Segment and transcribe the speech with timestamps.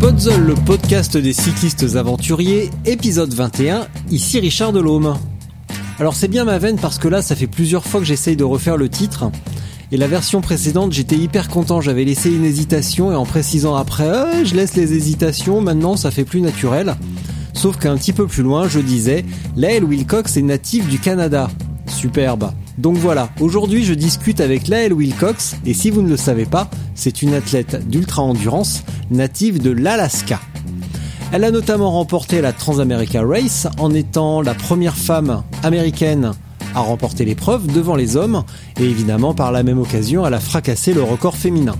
[0.00, 5.14] Spotzol, le podcast des cyclistes aventuriers, épisode 21, ici Richard Delhomme.
[5.98, 8.42] Alors c'est bien ma veine parce que là ça fait plusieurs fois que j'essaye de
[8.42, 9.30] refaire le titre.
[9.92, 14.08] Et la version précédente j'étais hyper content, j'avais laissé une hésitation et en précisant après
[14.08, 16.96] euh, je laisse les hésitations, maintenant ça fait plus naturel.
[17.52, 21.50] Sauf qu'un petit peu plus loin je disais Lael Wilcox est native du Canada.
[21.86, 22.52] Superbe.
[22.80, 26.70] Donc voilà, aujourd'hui je discute avec Lael Wilcox et si vous ne le savez pas,
[26.94, 30.40] c'est une athlète d'ultra-endurance native de l'Alaska.
[31.30, 36.32] Elle a notamment remporté la Transamerica Race en étant la première femme américaine
[36.74, 38.44] à remporter l'épreuve devant les hommes
[38.80, 41.76] et évidemment par la même occasion elle a fracassé le record féminin.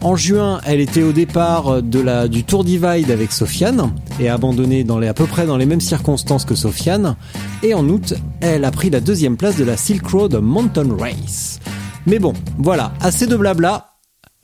[0.00, 4.98] En juin, elle était au départ du Tour Divide avec Sofiane et a abandonné dans
[4.98, 7.16] les, à peu près dans les mêmes circonstances que Sofiane.
[7.62, 11.58] Et en août, elle a pris la deuxième place de la Silk Road Mountain Race.
[12.06, 13.92] Mais bon, voilà, assez de blabla.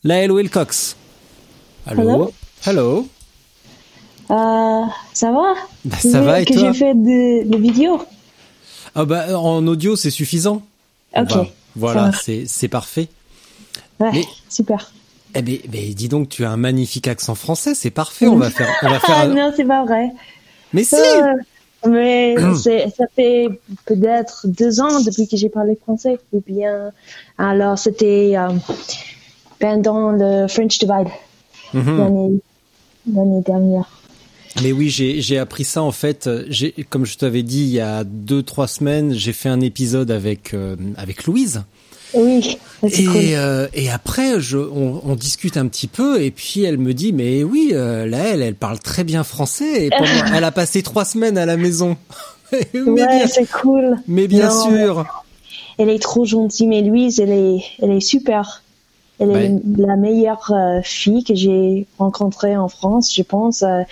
[0.03, 0.97] Lael Wilcox.
[1.87, 2.33] Allô Hello.
[2.67, 3.09] Hello
[4.31, 8.03] Euh, ça va Bah, ça va et que toi j'ai fait des des vidéos.
[8.95, 10.63] Ah bah en audio c'est suffisant.
[11.17, 11.29] Ok.
[11.29, 13.09] Bah, voilà, c'est c'est parfait.
[14.01, 14.93] Ouais, Mais- super.
[15.37, 18.27] Eh ben, ben, dis donc, tu as un magnifique accent français, c'est parfait.
[18.29, 19.17] On va faire, on va faire.
[19.19, 20.11] Ah un- non, c'est pas vrai.
[20.73, 20.95] Mais si.
[20.97, 21.35] Euh,
[21.89, 23.49] mais ça fait
[23.87, 26.19] peut-être deux ans depuis que j'ai parlé français.
[26.33, 26.91] Ou bien,
[27.39, 28.49] alors c'était euh,
[29.59, 31.09] pendant le French Divide
[31.73, 31.99] Mhm.
[31.99, 32.41] l'année,
[33.13, 33.89] l'année dernière.
[34.63, 36.31] Mais oui, j'ai appris ça en fait.
[36.89, 40.55] Comme je t'avais dit il y a deux trois semaines, j'ai fait un épisode avec
[40.55, 41.65] euh, avec Louise.
[42.17, 43.17] Oui, c'est Et cool.
[43.17, 47.13] euh, et après, je, on, on discute un petit peu et puis elle me dit
[47.13, 50.05] mais oui, euh, là elle, elle parle très bien français et pendant-
[50.35, 51.97] elle a passé trois semaines à la maison.
[52.53, 53.97] mais, Ouais, c'est cool.
[54.07, 55.25] mais bien Non, sûr.
[55.79, 58.63] Elle est trop gentille, mais Louise, elle est, elle est super.
[59.19, 59.61] Elle est Ouais.
[59.79, 63.63] la meilleure euh, fille que j'ai rencontrée en France, je pense.
[63.63, 63.83] euh,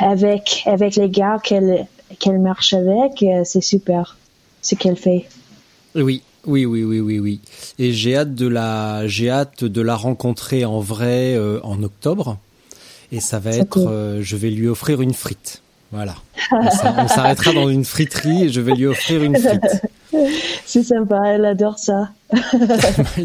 [0.00, 1.86] avec avec les gars qu'elle
[2.18, 4.16] qu'elle marche avec, c'est super
[4.62, 5.26] ce qu'elle fait.
[5.94, 7.40] Oui, oui, oui, oui, oui, oui.
[7.78, 12.38] Et j'ai hâte de la, j'ai hâte de la rencontrer en vrai euh, en octobre.
[13.12, 15.62] Et ça va être, euh, je vais lui offrir une frite.
[15.92, 16.14] Voilà.
[16.52, 19.82] On s'a- on s'arrêtera dans une friterie et je vais lui offrir une frite.
[20.64, 22.10] C'est sympa, elle adore ça.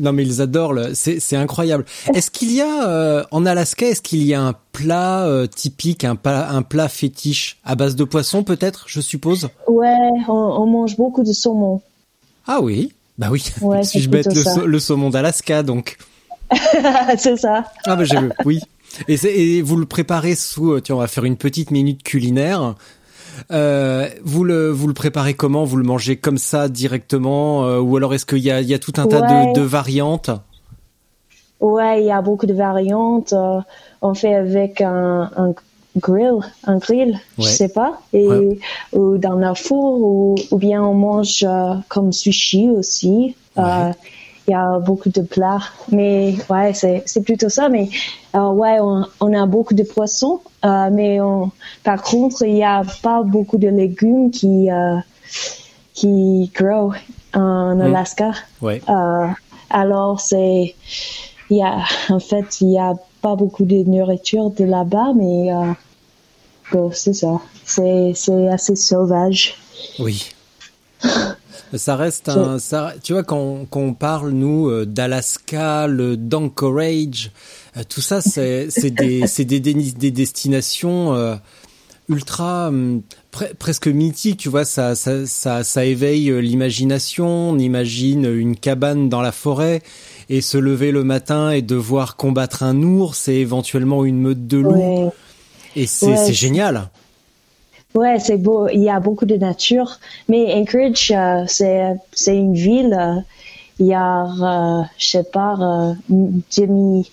[0.01, 1.85] non mais ils adorent, le- c'est c'est incroyable.
[2.13, 6.03] Est-ce qu'il y a euh, en Alaska, est-ce qu'il y a un plat euh, typique,
[6.03, 9.49] un plat, un plat fétiche à base de poisson peut-être, je suppose?
[9.67, 9.95] Ouais,
[10.27, 11.81] on, on mange beaucoup de saumon.
[12.47, 13.45] Ah oui, bah oui.
[13.61, 14.27] Ouais, si je bête
[14.65, 15.97] le, saumon d'Alaska donc.
[17.17, 17.65] c'est ça.
[17.85, 18.61] Ah bah j'ai oui.
[19.07, 22.75] Et, vous le préparez sous euh, tiens on va faire une petite minute culinaire.
[23.51, 25.65] Euh, vous le vous le préparez comment?
[25.65, 28.73] Vous le mangez comme ça directement euh, ou alors est-ce qu'il y a il y
[28.73, 30.29] a tout un tas de, de variantes?
[31.59, 33.33] Ouais, il y a beaucoup de variantes.
[34.01, 35.53] on fait avec un, un
[35.97, 38.59] grill, un grill, je sais pas, et Ouais.
[38.93, 43.35] ou dans un four, ou, ou bien on mange euh, comme sushi aussi.
[43.57, 43.91] Euh, Ouais.
[44.47, 45.57] Il y a beaucoup de plats,
[45.91, 47.67] mais ouais, c'est c'est plutôt ça.
[47.67, 47.89] Mais
[48.35, 51.49] euh, ouais, on, on a beaucoup de poissons, mais on,
[51.83, 54.67] par contre, il y a pas beaucoup de légumes qui
[55.95, 56.93] qui grow
[57.33, 58.31] en Alaska.
[58.61, 58.81] Ouais.
[58.87, 59.27] Euh,
[59.69, 60.75] alors c'est,
[61.49, 61.79] il y a,
[62.09, 65.51] en fait, il y a pas beaucoup de nourriture de là-bas, mais
[66.93, 67.41] c'est ça.
[67.65, 69.55] C'est, c'est assez sauvage.
[69.99, 70.25] Oui.
[71.73, 77.31] Ça reste un, ça, tu vois, quand, quand on parle, nous, euh, d'Alaska, d'Anchorage,
[77.75, 81.35] euh, tout ça, c'est, c'est des, c'est des, des, des destinations euh,
[82.07, 83.01] ultra, hum,
[83.33, 89.09] pre- presque mythiques, tu vois, ça, ça, ça, ça éveille l'imagination, on imagine une cabane
[89.09, 89.81] dans la forêt
[90.29, 94.57] et se lever le matin et devoir combattre un ours et éventuellement une meute de
[94.59, 95.05] loups.
[95.05, 95.11] Ouais,
[95.75, 96.87] Et c'est, Ouais, génial.
[97.95, 98.67] ouais, c'est beau.
[98.69, 99.99] Il y a beaucoup de nature,
[100.29, 102.95] mais Anchorage, euh, c'est, c'est une ville.
[102.99, 103.15] euh,
[103.77, 105.93] il y a, euh, je sais pas, euh,
[106.57, 107.11] demi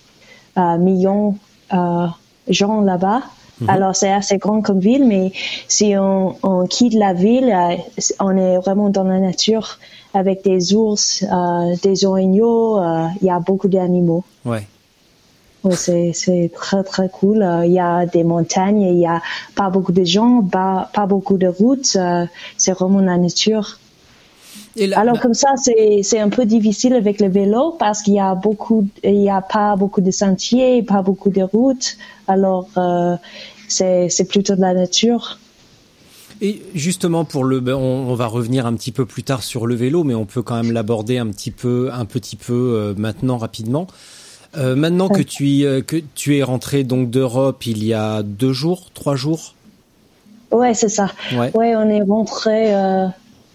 [0.79, 1.35] million
[1.73, 2.07] euh,
[2.47, 3.21] gens là-bas.
[3.67, 5.31] Alors c'est assez grand comme ville, mais
[5.69, 7.53] si on, on quitte la ville,
[8.19, 9.77] on est vraiment dans la nature
[10.13, 11.23] avec des ours,
[11.81, 12.81] des orignaux.
[13.21, 14.23] Il y a beaucoup d'animaux.
[14.43, 14.67] Ouais.
[15.71, 17.41] C'est c'est très très cool.
[17.41, 19.21] Euh, Il y a des montagnes, il y a
[19.55, 21.95] pas beaucoup de gens, pas pas beaucoup de routes.
[21.95, 22.25] euh,
[22.57, 23.79] C'est vraiment la nature.
[24.75, 28.01] Et là, Alors bah, comme ça, c'est c'est un peu difficile avec le vélo parce
[28.01, 31.97] qu'il y a beaucoup, il y a pas beaucoup de sentiers, pas beaucoup de routes.
[32.27, 33.15] Alors euh,
[33.67, 35.39] c'est c'est plutôt de la nature.
[36.41, 39.65] Et justement pour le, ben, on, on va revenir un petit peu plus tard sur
[39.65, 42.93] le vélo, mais on peut quand même l'aborder un petit peu, un petit peu euh,
[42.97, 43.87] maintenant rapidement.
[44.55, 48.21] Euh, maintenant que tu y- euh, que tu es rentré donc d'Europe il y a
[48.23, 49.55] deux jours, trois jours?
[50.51, 51.09] Ouais, c'est ça.
[51.35, 51.51] Ouais.
[51.55, 53.07] Ouais, on est rentré, euh,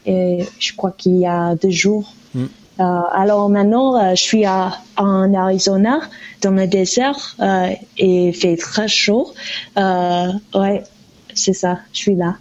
[0.06, 2.12] et je crois qu'il y a deux jours.
[2.35, 2.45] Mm.
[2.81, 6.00] Euh, alors maintenant, je suis à, en Arizona,
[6.43, 7.37] dans le désert,
[7.99, 9.33] et il fait très chaud.
[9.77, 10.83] Ouais,
[11.35, 12.37] c'est ça, je suis là.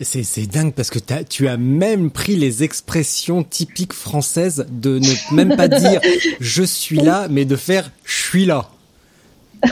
[0.00, 4.98] C'est c'est dingue parce que t'as- tu as même pris les expressions typiques françaises de
[4.98, 6.00] ne même pas dire
[6.40, 8.68] je suis là, mais de faire je suis là.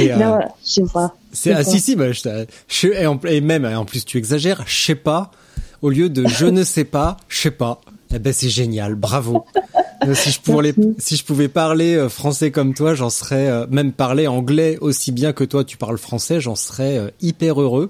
[0.00, 1.14] Euh, Non, je sais pas.
[1.32, 4.18] C'est ah, si si bah, je, t'a- je- et, en, et même en plus tu
[4.18, 5.30] exagères, je sais pas
[5.80, 7.80] au lieu de je ne sais pas, je sais pas.
[8.14, 9.44] Eh ben c'est génial, bravo.
[10.04, 13.66] Euh, si je pouvais si je pouvais parler euh, français comme toi, j'en serais euh,
[13.70, 17.88] même parler anglais aussi bien que toi tu parles français, j'en serais euh, hyper heureux.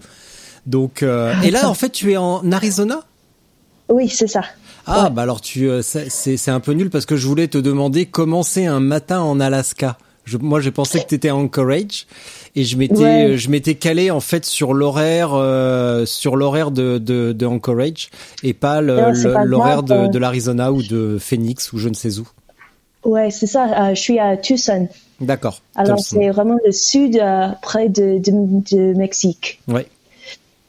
[0.67, 3.03] Donc euh, et là en fait tu es en Arizona?
[3.88, 4.43] Oui, c'est ça.
[4.87, 8.06] Ah bah alors tu euh, c'est un peu nul parce que je voulais te demander
[8.06, 9.99] comment c'est un matin en Alaska.
[10.25, 12.06] Je, moi j'ai pensé que tu étais à Anchorage
[12.55, 13.25] et je m'étais Ouais.
[13.31, 18.11] euh, je m'étais calé en fait sur l'horaire euh, sur l'horaire de, de de Anchorage
[18.44, 22.29] et pas l'horaire de, de l'Arizona ou de Phoenix ou je ne sais où.
[23.05, 23.64] Ouais, c'est ça.
[23.88, 24.88] euh, je suis à Tucson.
[25.20, 25.61] D'accord.
[25.75, 28.31] Alors c'est vraiment le sud, euh, près de, de,
[28.76, 29.61] de Mexique.
[29.67, 29.87] Ouais.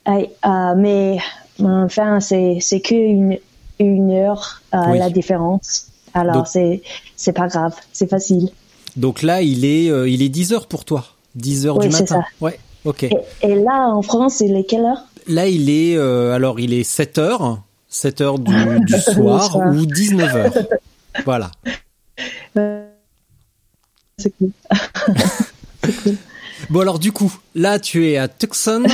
[0.08, 1.18] Euh, mais
[1.62, 3.38] enfin, c'est c'est que une,
[3.80, 5.00] une heure euh, Oui.
[5.00, 5.88] la différence.
[6.14, 6.82] Alors c'est
[7.16, 8.50] c'est pas grave, c'est facile.
[8.98, 11.06] Donc là il est euh, il est 10 heures pour toi.
[11.36, 12.22] 10 heures Oui, du c'est matin.
[12.22, 12.46] ça.
[12.46, 12.60] Ouais.
[12.86, 13.04] OK.
[13.04, 13.12] Et,
[13.42, 15.06] et là en France, il est quelle heure?
[15.28, 19.68] Là, il est euh, alors il est 7 heures, 7 heures du, du soir soir.
[19.74, 20.54] ou 19 heures.
[21.26, 21.50] Voilà.
[22.58, 22.86] Euh,
[24.18, 24.52] C'est cool.
[26.70, 28.84] Bon alors du coup, là tu es à Tucson.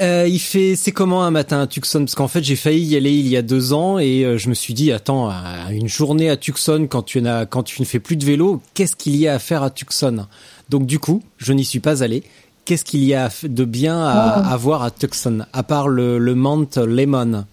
[0.00, 1.98] Euh, il fait, c'est comment un matin à Tucson?
[1.98, 4.48] Parce qu'en fait j'ai failli y aller il y a deux ans et euh, je
[4.48, 5.28] me suis dit attends,
[5.72, 8.94] une journée à Tucson quand tu n'as, quand tu ne fais plus de vélo, qu'est-ce
[8.94, 10.26] qu'il y a à faire à Tucson?
[10.68, 12.22] Donc du coup, je n'y suis pas allé.
[12.64, 14.10] Qu'est-ce qu'il y a de bien à,
[14.52, 17.44] à voir à Tucson à part le, le Mount Lemmon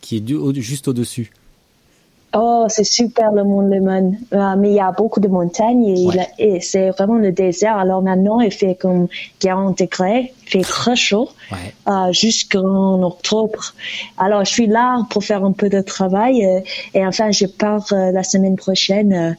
[0.00, 1.30] qui est du- au- juste au-dessus?
[2.32, 4.14] Oh, c'est super le Mont Lemmon.
[4.32, 5.96] Euh, mais il y a beaucoup de montagnes
[6.38, 7.76] et, c'est vraiment le désert.
[7.76, 9.08] Alors maintenant, il fait comme
[9.40, 11.74] 40 degrés, il fait très chaud Ouais.
[11.88, 13.74] euh, jusqu'en octobre.
[14.16, 16.60] Alors je suis là pour faire un peu de travail euh,
[16.94, 19.12] et enfin je pars euh, la semaine prochaine.
[19.12, 19.32] euh,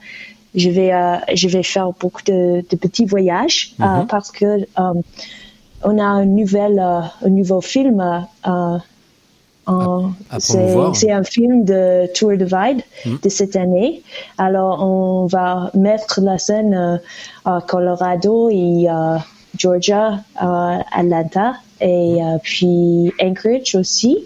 [0.53, 0.91] je vais
[1.33, 4.67] je vais faire beaucoup de, de petits voyages euh, parce que
[5.83, 8.01] on a un nouvel un nouveau film.
[8.01, 8.79] euh, euh, en- à
[10.39, 14.01] c'est un film de Tour Divide de cette année.
[14.37, 16.97] Alors on va mettre la scène euh,
[17.45, 19.17] à Colorado et euh,
[19.57, 24.17] Georgia, euh, Atlanta et euh, puis Anchorage aussi.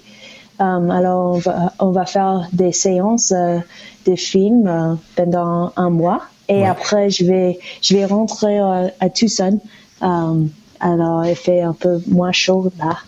[0.57, 3.59] Um, alors on va, on va faire des séances euh,
[4.07, 6.65] de films euh, pendant un mois et Ouais.
[6.67, 9.59] après je vais je vais rentrer euh, à Tucson.
[10.01, 10.49] Um,
[10.79, 12.99] alors il fait un peu moins chaud là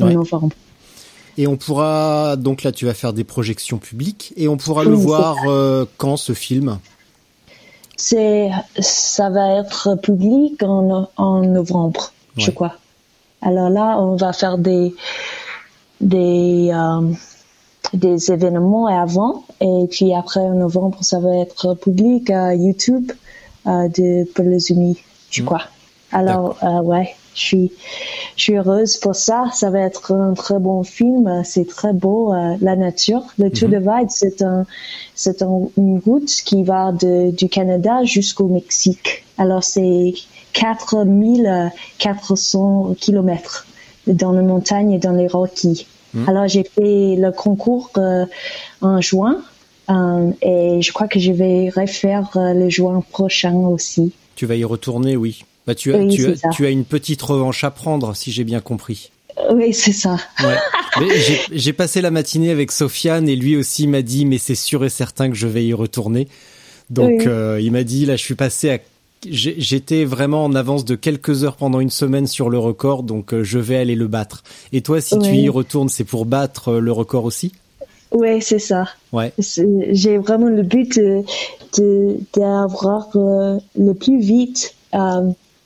[0.00, 0.14] en Ouais.
[0.14, 0.54] novembre.
[1.38, 4.94] Et on pourra donc là tu vas faire des projections publiques et on pourra le
[4.94, 6.78] Oui, voir euh, quand ce film?
[7.96, 12.52] C'est, ça va être public en, en novembre, je Ouais.
[12.54, 12.74] crois.
[13.42, 14.94] Alors là, on va faire des,
[16.00, 17.12] des, euh,
[17.94, 23.12] des événements avant et puis après en novembre, ça va être public à YouTube
[23.66, 24.98] euh, de pour les Unis,
[25.30, 25.62] je crois.
[26.12, 27.72] Alors, ouais, je suis,
[28.36, 29.44] je suis heureuse pour ça.
[29.52, 31.42] Ça va être un très bon film.
[31.44, 33.22] C'est très beau, euh, la nature.
[33.38, 34.64] Le Tour Divide, c'est un,
[35.14, 39.24] c'est un- une route qui va de, du Canada jusqu'au Mexique.
[39.38, 40.12] Alors, c'est
[40.52, 43.66] 4400 kilomètres
[44.06, 45.86] dans les montagnes et dans les Rockies.
[46.26, 48.26] Alors, j'ai fait le concours euh,
[48.82, 49.42] en juin.
[49.88, 54.12] euh, et je crois que je vais refaire le juin prochain aussi.
[54.34, 55.44] Tu vas y retourner, oui.
[55.66, 58.44] Bah tu as Oui, tu, as, tu as une petite revanche à prendre si j'ai
[58.44, 59.10] bien compris.
[59.38, 60.16] Euh, Oui, c'est ça.
[60.42, 61.06] Ouais.
[61.52, 64.90] J'ai- passé la matinée avec Sofiane et lui aussi m'a dit mais c'est sûr et
[64.90, 66.28] certain que je vais y retourner.
[66.90, 67.24] Donc Oui.
[67.26, 68.78] euh, il m'a dit là je suis passé à
[69.30, 73.44] j'étais vraiment en avance de quelques heures pendant une semaine sur le record, donc euh,
[73.44, 74.42] je vais aller le battre.
[74.72, 77.52] Et toi, si tu y retournes, c'est pour battre euh, le record aussi?
[78.10, 78.88] Ouais, c'est ça.
[79.12, 79.32] Ouais.
[79.38, 84.74] J'ai vraiment le but de d'avoir le plus vite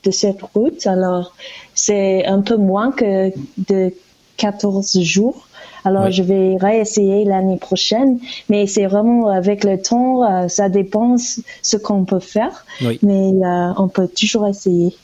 [0.06, 0.86] de cette route.
[0.86, 1.34] Alors,
[1.74, 3.92] c'est un peu moins que de
[4.36, 5.48] 14 jours.
[5.84, 11.16] Alors, je vais réessayer l'année prochaine, mais c'est vraiment avec le temps, euh, ça dépend
[11.16, 14.96] ce qu'on peut faire, mais euh, on peut toujours essayer.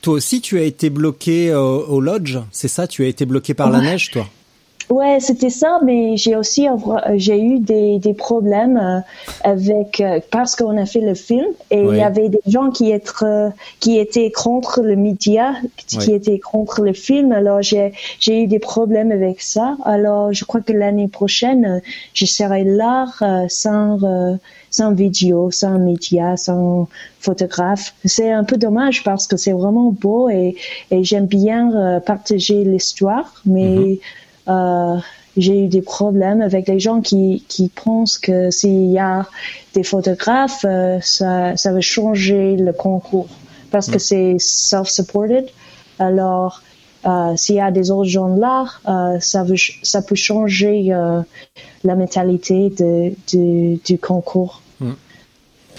[0.00, 2.86] Toi aussi, tu as été bloqué euh, au lodge, c'est ça?
[2.86, 4.26] Tu as été bloqué par la neige, toi?
[4.92, 6.66] Ouais, c'était ça, mais j'ai aussi
[7.14, 9.00] j'ai eu des, des problèmes euh,
[9.42, 12.92] avec euh, parce qu'on a fait le film et il y avait des gens qui
[12.92, 13.48] étaient
[13.80, 15.54] qui étaient contre le média,
[15.86, 17.32] qui étaient contre le film.
[17.32, 19.78] Alors j'ai j'ai eu des problèmes avec ça.
[19.86, 21.78] Alors je crois que l'année prochaine euh,
[22.12, 23.06] je serai là
[23.48, 23.98] sans
[24.70, 26.88] sans vidéo, sans média, sans
[27.20, 27.94] photographe.
[28.04, 30.56] C'est un peu dommage parce que c'est vraiment beau et,
[30.90, 34.00] et j'aime bien partager l'histoire, mais mm-hmm.
[34.48, 34.96] Euh,
[35.36, 39.26] j'ai eu des problèmes avec les gens qui, qui pensent que s'il y a
[39.74, 43.28] des photographes, euh, ça, ça va changer le concours
[43.70, 45.46] parce que c'est self-supported.
[45.98, 46.62] Alors,
[47.06, 51.22] euh, s'il y a des autres gens là, euh, ça, veut, ça peut changer euh,
[51.82, 54.60] la mentalité de, de, du concours.
[54.80, 54.92] Mm.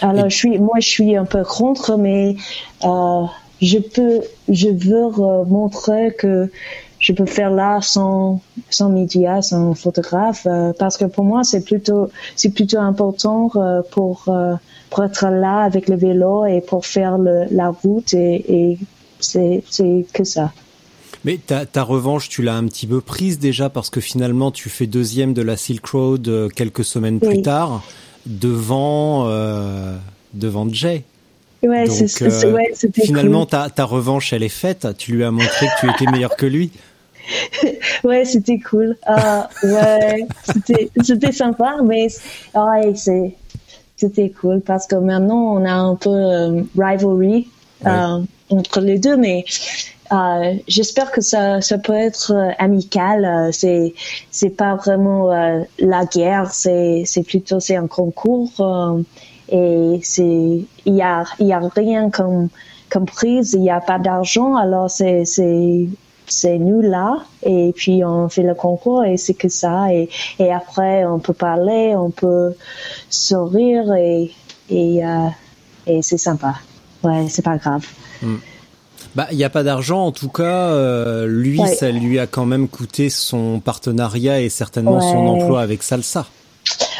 [0.01, 2.35] Alors, je suis, moi, je suis un peu contre, mais
[2.83, 3.25] euh,
[3.61, 6.51] je peux, je veux montrer que
[7.03, 11.63] je peux faire là sans sans médias, sans photographe, euh, parce que pour moi c'est
[11.63, 14.55] plutôt c'est plutôt important euh, pour euh,
[14.89, 18.77] pour être là avec le vélo et pour faire le, la route et, et
[19.19, 20.53] c'est c'est que ça.
[21.25, 24.69] Mais ta, ta revanche, tu l'as un petit peu prise déjà parce que finalement tu
[24.69, 27.83] fais deuxième de la Silk Road quelques semaines plus tard
[28.25, 29.27] devant
[30.33, 31.03] devant Jay.
[31.63, 34.87] Ouais, c'est ouais, finalement ta, ta revanche elle est faite.
[34.97, 36.71] Tu lui as montré que tu étais meilleur que lui.
[38.03, 38.97] ouais, c'était cool.
[39.07, 40.27] Uh, ouais,
[40.95, 42.07] c'était, sympa, mais
[42.55, 42.93] ouais,
[43.95, 47.47] c'était cool parce que maintenant on a un peu um, rivalry
[47.85, 49.45] euh, entre les deux, mais
[50.11, 53.51] euh, j'espère que ça, ça peut être euh, amical.
[53.53, 53.93] c'est,
[54.31, 55.29] c'est pas vraiment
[55.79, 59.01] la guerre, c'est, c'est plutôt c'est un concours
[59.49, 62.49] et c'est, il y a, il y a rien comme
[62.89, 65.87] comme prise, il n'y a pas d'argent, alors c'est, c'est
[66.27, 70.51] c'est nous là et puis on fait le concours et c'est que ça et, et
[70.51, 72.53] après on peut parler on peut
[73.09, 74.31] sourire et
[74.69, 75.27] et, euh,
[75.87, 76.55] et c'est sympa
[77.03, 77.85] ouais c'est pas grave
[78.21, 78.37] hmm.
[79.15, 80.05] Bah, il n'y a pas d'argent.
[80.07, 84.99] En tout cas, euh, lui, ça lui a quand même coûté son partenariat et certainement
[85.01, 86.25] son emploi avec Salsa.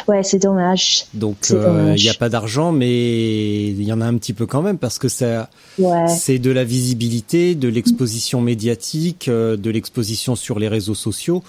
[0.08, 1.06] Ouais, c'est dommage.
[1.14, 4.46] Donc euh, il n'y a pas d'argent, mais il y en a un petit peu
[4.46, 5.48] quand même parce que ça,
[6.08, 11.42] c'est de la visibilité, de l'exposition médiatique, euh, de l'exposition sur les réseaux sociaux.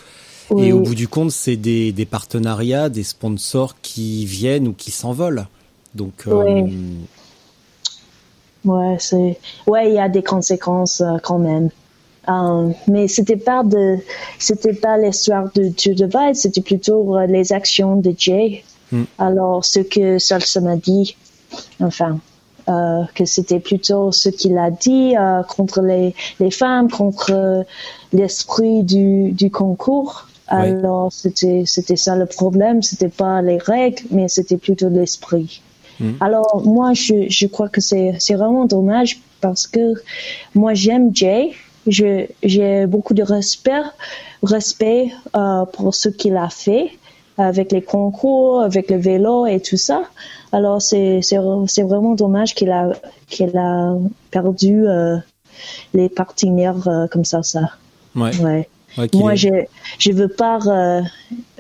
[0.58, 4.92] Et au bout du compte, c'est des, des, partenariats, des sponsors qui viennent ou qui
[4.92, 5.48] s'envolent.
[5.96, 6.68] Donc euh,
[8.64, 11.70] ouais, c'est ouais, il y a des conséquences quand même.
[12.28, 13.98] Um, mais c'était pas de,
[14.40, 18.64] c'était pas l'histoire de Dieu de c'était plutôt euh, les actions de Jay.
[18.92, 19.04] Hmm.
[19.20, 21.16] Alors, ce que Salsa m'a dit,
[21.80, 22.20] enfin,
[22.68, 27.66] euh, que c'était plutôt ce qu'il a dit euh, contre les, les femmes, contre
[28.12, 30.28] l'esprit du, du concours.
[30.48, 32.82] Alors, c'était, c'était ça le problème.
[32.82, 35.62] C'était pas les règles, mais c'était plutôt l'esprit.
[36.00, 36.14] Hmm.
[36.20, 39.94] Alors, moi, je, je crois que c'est, c'est vraiment dommage parce que
[40.56, 41.52] moi, j'aime Jay
[41.88, 43.84] j'ai beaucoup de respect,
[44.44, 46.92] respect euh, pour ce qu'il a fait
[47.38, 50.04] avec les concours, avec le vélo et tout ça.
[50.52, 52.94] Alors c'est c'est vraiment dommage qu'il a
[53.28, 53.96] qu'il a
[54.32, 55.18] perdu euh,
[55.94, 57.72] les partenaires euh, comme ça ça.
[58.16, 58.32] Ouais.
[58.40, 58.68] ouais.
[59.14, 59.50] moi je
[60.00, 61.02] je veux pas euh,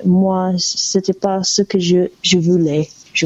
[0.05, 2.87] moi c'était pas ce que je je voulais.
[3.13, 3.25] Je.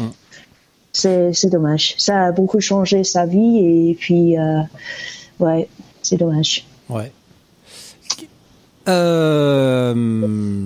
[0.92, 1.94] C'est c'est dommage.
[2.00, 4.36] Ça a beaucoup changé sa vie et puis
[5.40, 5.70] ouais
[6.02, 6.66] c'est dommage.
[6.90, 7.12] Ouais.
[8.88, 9.94] Euh,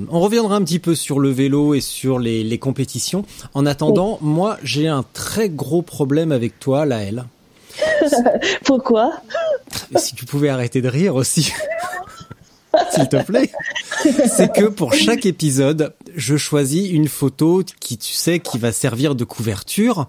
[0.10, 3.25] on reviendra un petit peu sur le vélo et sur les, compétitions.
[3.53, 7.25] En attendant, moi, j'ai un très gros problème avec toi, Laëlle.
[8.63, 9.13] Pourquoi?
[9.96, 11.51] Si tu pouvais arrêter de rire aussi.
[12.94, 13.52] s'il te plaît,
[14.28, 19.16] c'est que pour chaque épisode, je choisis une photo qui, tu sais, qui va servir
[19.16, 20.08] de couverture.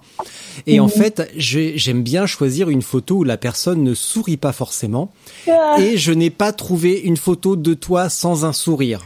[0.66, 0.90] Et en mhm.
[0.90, 5.12] fait, j'aime bien choisir une photo où la personne ne sourit pas forcément.
[5.48, 5.76] Ah.
[5.78, 9.02] Et je n'ai pas trouvé une photo de toi sans un sourire.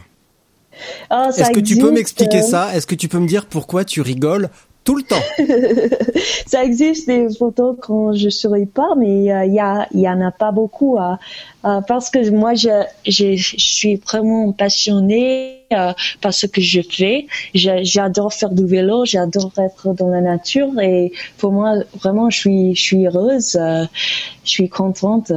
[1.11, 2.75] Oh, Est-ce que tu peux m'expliquer ça?
[2.75, 4.49] Est-ce que tu peux me dire pourquoi tu rigoles
[4.89, 5.21] Tout le temps.
[6.47, 10.31] ça existe des photos quand je souris pas, mais il y, a, y en a
[10.31, 10.97] pas beaucoup.
[11.61, 12.69] parce que moi, je,
[13.05, 17.27] je, je suis vraiment passionnée par ce que je fais.
[17.53, 22.75] J'adore faire du vélo, j'adore être dans la nature et pour moi, vraiment, je suis,
[22.75, 25.31] je suis heureuse, je suis contente.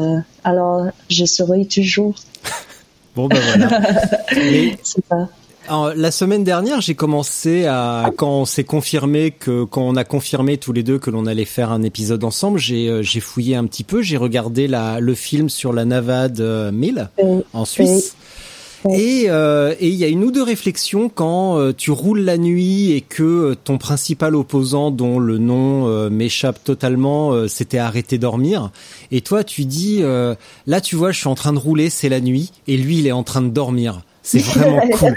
[0.45, 2.15] alors, je souris toujours.
[3.17, 3.83] bon ben voilà.
[4.83, 5.29] C'est ça
[5.69, 10.59] la semaine dernière, j'ai commencé à quand on s'est confirmé que quand on a confirmé
[10.59, 13.65] tous les deux que l'on allait faire un épisode ensemble, j'ai euh, j'ai fouillé un
[13.67, 18.17] petit peu, j'ai regardé la le film sur la Navade 1000 euh, en Suisse.
[18.91, 22.91] Et euh, et il y a une ou deux réflexions quand tu roules la nuit
[22.91, 28.73] et que ton principal opposant dont le nom m'échappe totalement s'était arrêté dormir.
[29.13, 30.03] Et toi tu dis
[30.67, 33.07] là tu vois je suis en train de rouler c'est la nuit et lui il
[33.07, 34.03] est en train de dormir.
[34.23, 35.17] C'est vraiment cool.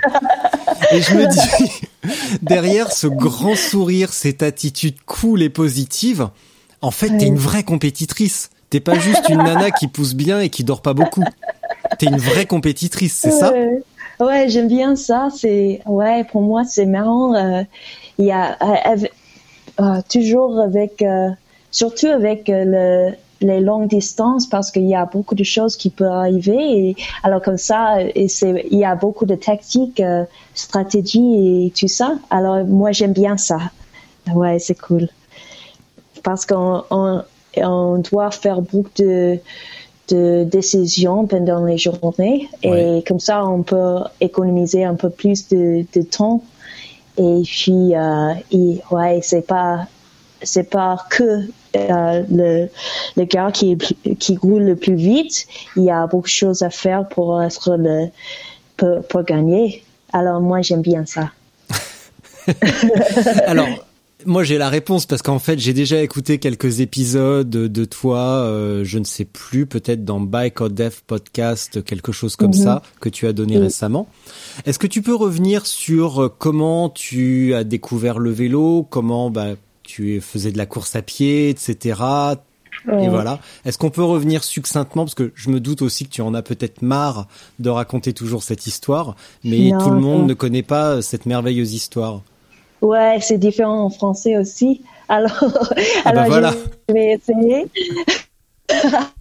[0.91, 1.87] Et je me dis,
[2.41, 6.29] derrière ce grand sourire, cette attitude cool et positive,
[6.81, 8.49] en fait, t'es une vraie compétitrice.
[8.69, 11.23] T'es pas juste une nana qui pousse bien et qui dort pas beaucoup.
[11.97, 13.53] T'es une vraie compétitrice, c'est ça?
[14.19, 15.29] Ouais, j'aime bien ça.
[15.35, 17.33] C'est ouais, pour moi, c'est marrant.
[17.35, 17.63] Euh,
[18.17, 19.07] il y a euh,
[19.79, 21.03] euh, toujours avec,
[21.71, 23.11] surtout avec le
[23.41, 26.89] les longues distances parce qu'il y a beaucoup de choses qui peuvent arriver.
[26.89, 30.23] Et, alors comme ça, et c'est, il y a beaucoup de tactiques, euh,
[30.53, 32.17] stratégies et tout ça.
[32.29, 33.59] Alors moi j'aime bien ça.
[34.33, 35.09] Ouais, c'est cool.
[36.23, 37.21] Parce qu'on on,
[37.57, 39.37] on doit faire beaucoup de,
[40.09, 45.85] de décisions pendant les journées et comme ça on peut économiser un peu plus de,
[45.93, 46.41] de temps.
[47.17, 49.87] Et puis, euh, et, ouais, c'est pas
[50.41, 52.69] c'est pas que euh, le,
[53.17, 53.77] le gars qui,
[54.19, 55.47] qui roule le plus vite.
[55.75, 58.07] Il y a beaucoup de choses à faire pour être le,
[58.77, 59.83] pour, gagner.
[60.13, 61.31] Alors moi j'aime bien ça.
[63.47, 63.67] Alors
[64.25, 68.83] moi j'ai la réponse parce qu'en fait j'ai déjà écouté quelques épisodes de toi, euh,
[68.83, 72.99] je ne sais plus, peut-être dans Bike or Death podcast, quelque chose comme ça mhm.
[73.01, 74.07] que tu as donné récemment.
[74.65, 79.55] Est-ce que tu peux revenir sur euh, comment tu as découvert le vélo, comment bah,
[79.85, 82.01] tu faisais de la course à pied, etc.
[83.01, 83.39] Et voilà.
[83.65, 86.41] Est-ce qu'on peut revenir succinctement parce que je me doute aussi que tu en as
[86.41, 87.27] peut-être marre
[87.59, 92.21] de raconter toujours cette histoire, mais tout le monde ne connaît pas cette merveilleuse histoire.
[92.81, 94.83] Ouais, c'est différent en français aussi.
[95.09, 95.43] Alors,
[96.03, 96.53] ah bah voilà.
[96.89, 97.65] je vais essayer.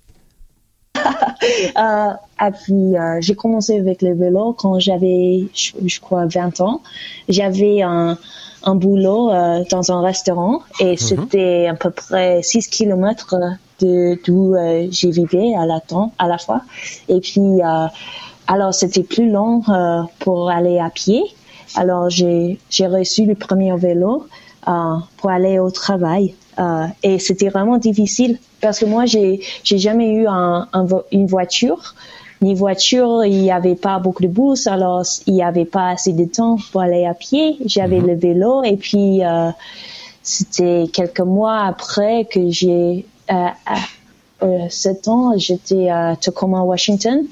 [1.76, 6.82] euh, puis, euh, j'ai commencé avec le vélo quand j'avais, je, je, crois, 20 ans.
[7.28, 8.18] J'avais un,
[8.64, 10.96] un boulot euh, dans un restaurant et mhm.
[10.96, 13.36] c'était à peu près 6 kilomètres
[13.80, 16.62] de d'où euh, j'y vivais à la temps, à la fois.
[17.08, 17.86] Et puis euh,
[18.46, 19.62] alors c'était plus long
[20.18, 21.22] pour aller à pied.
[21.76, 24.26] Alors j'ai j'ai reçu le premier vélo
[25.18, 26.34] pour aller au travail
[27.02, 30.68] et c'était vraiment difficile parce que moi j'ai j'ai jamais eu un,
[31.12, 31.94] une voiture
[32.42, 36.12] ni voiture, il n'y avait pas beaucoup de bus, alors il n'y avait pas assez
[36.12, 37.56] de temps pour aller à pied.
[37.64, 38.06] J'avais mhm.
[38.06, 39.50] le vélo et puis euh,
[40.22, 43.46] c'était quelques mois après que j'ai euh,
[44.42, 47.24] euh, sept ans, j'étais à Tacoma, Washington.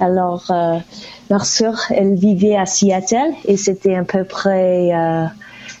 [0.00, 0.78] Alors euh,
[1.30, 4.90] ma soeur, elle vivait à Seattle et c'était à peu près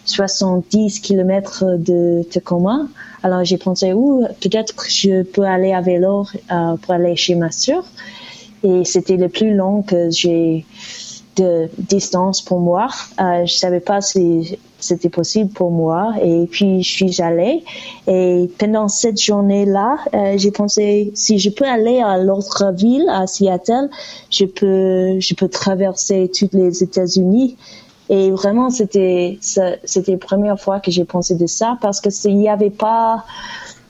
[0.08, 2.88] 70 kilomètres de Tacoma.
[3.22, 7.84] Alors j'ai pensé, ou peut-être je peux aller à vélo pour aller chez ma soeur
[8.62, 10.64] et c'était le plus long que j'ai
[11.36, 12.88] de distance pour moi.
[13.20, 17.64] Euh, je savais pas si c'était possible pour moi et puis je suis allée
[18.06, 23.26] et pendant cette journée-là, euh, j'ai pensé si je peux aller à l'autre ville à
[23.26, 23.88] Seattle,
[24.30, 27.56] je peux je peux traverser toutes les États-Unis.
[28.08, 32.36] Et vraiment, c'était c'était la première fois que j'ai pensé de ça parce que il
[32.36, 33.24] n'y avait pas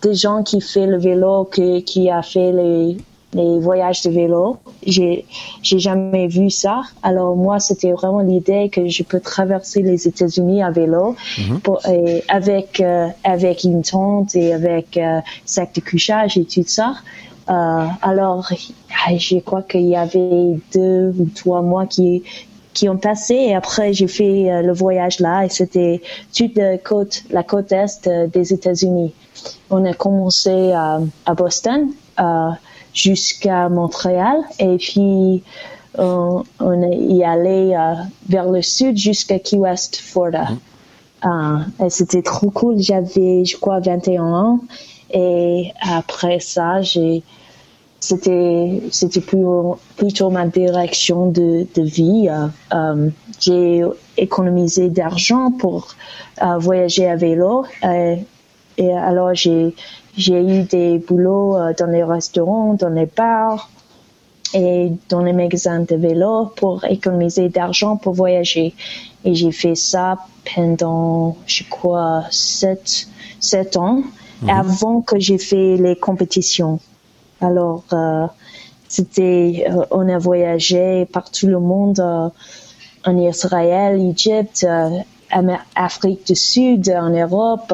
[0.03, 2.97] des gens qui fait le vélo, qui, qui a fait les,
[3.35, 4.59] les voyages de vélo.
[4.87, 5.27] J'ai,
[5.63, 6.83] j'ai jamais vu ça.
[7.03, 11.61] Alors moi, c'était vraiment l'idée que je peux traverser les États-Unis à vélo mhm.
[11.61, 16.65] pour, et avec euh, avec une tente et avec euh, sac de couchage et tout
[16.67, 16.95] ça.
[17.51, 18.51] Euh, alors,
[19.17, 22.23] je crois qu'il y avait deux ou trois mois qui
[22.79, 26.01] qui ont passé et après j'ai fait euh, le voyage là et c'était
[26.33, 29.13] toute la côte la côte est des États-Unis.
[29.69, 31.89] On a commencé à, à Boston
[32.95, 35.43] jusqu'à Montréal et puis
[35.99, 37.95] on, allait euh,
[38.29, 40.49] vers le sud jusqu'à Key West, Florida.
[41.25, 42.79] Euh, et c'était trop cool.
[42.79, 44.61] J'avais, je crois, 21 ans.
[45.13, 47.25] Et après ça, j'ai,
[48.01, 52.29] c'était c'était plutôt ma direction de, de vie.
[52.73, 53.83] Euh, j'ai
[54.17, 55.97] économisé d'argent pour
[56.59, 57.65] voyager à vélo.
[57.83, 59.75] et alors j'ai
[60.17, 63.69] j'ai eu des boulots dans les restaurants, dans les bars
[64.55, 68.75] et dans les magasins de vélo pour économiser d'argent pour voyager.
[69.25, 70.19] Et j'ai fait ça
[70.55, 73.09] pendant, je crois, sept,
[73.41, 74.03] sept ans
[74.43, 74.51] mhm.
[74.51, 76.81] avant que j'ai fait les compétitions.
[77.41, 78.27] Alors, euh,
[78.89, 82.29] c'était, euh, on a voyagé partout le monde, euh,
[83.05, 84.67] en Israël, Égypte,
[85.77, 87.73] Afrique du Sud, en Europe.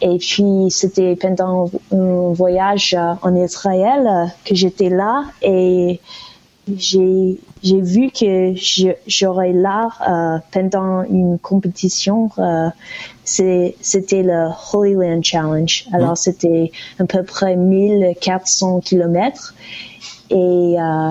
[0.00, 6.00] et puis, c'était pendant un voyage en Israël que j'étais là et
[6.68, 8.54] j'ai j'ai vu que
[9.06, 12.30] j'aurais là euh, pendant une compétition.
[12.38, 12.68] Euh,
[13.24, 15.86] c'était le Holy Land Challenge.
[15.92, 19.54] Alors, c'était à peu près 1400 kilomètres.
[20.30, 21.10] Et euh,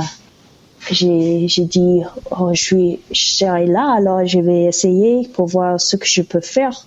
[0.89, 2.01] j'ai dit,
[2.37, 6.21] oh, je, suis, je serai là, alors je vais essayer pour voir ce que je
[6.21, 6.85] peux faire.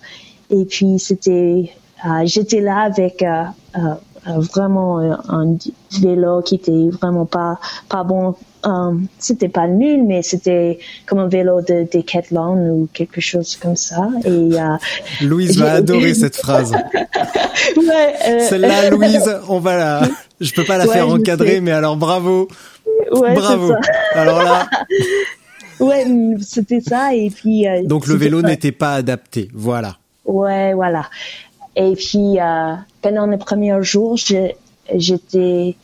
[0.50, 1.70] Et puis, c'était,
[2.04, 3.44] euh, j'étais là avec euh,
[3.78, 3.94] euh,
[4.26, 5.56] vraiment un
[6.00, 8.34] vélo qui était vraiment pas, pas bon
[8.66, 13.76] euh, c'était pas nul, mais c'était comme un vélo de Decathlon ou quelque chose comme
[13.76, 14.08] ça.
[14.24, 14.76] Et euh,
[15.22, 16.72] Louise va adorer cette phrase.
[17.76, 20.08] ouais, euh, Celle-là, Louise, on va la.
[20.40, 22.48] Je peux pas la faire encadrer, mais alors bravo,
[23.12, 23.74] ouais, bravo.
[24.12, 24.66] Alors là.
[25.80, 26.06] ouais,
[26.40, 27.66] c'était ça et puis.
[27.84, 29.98] Donc le vélo n'était pas adapté, voilà.
[30.24, 31.10] Ouais, voilà.
[31.76, 32.38] Et puis
[33.02, 35.76] pendant les premiers jours, j'étais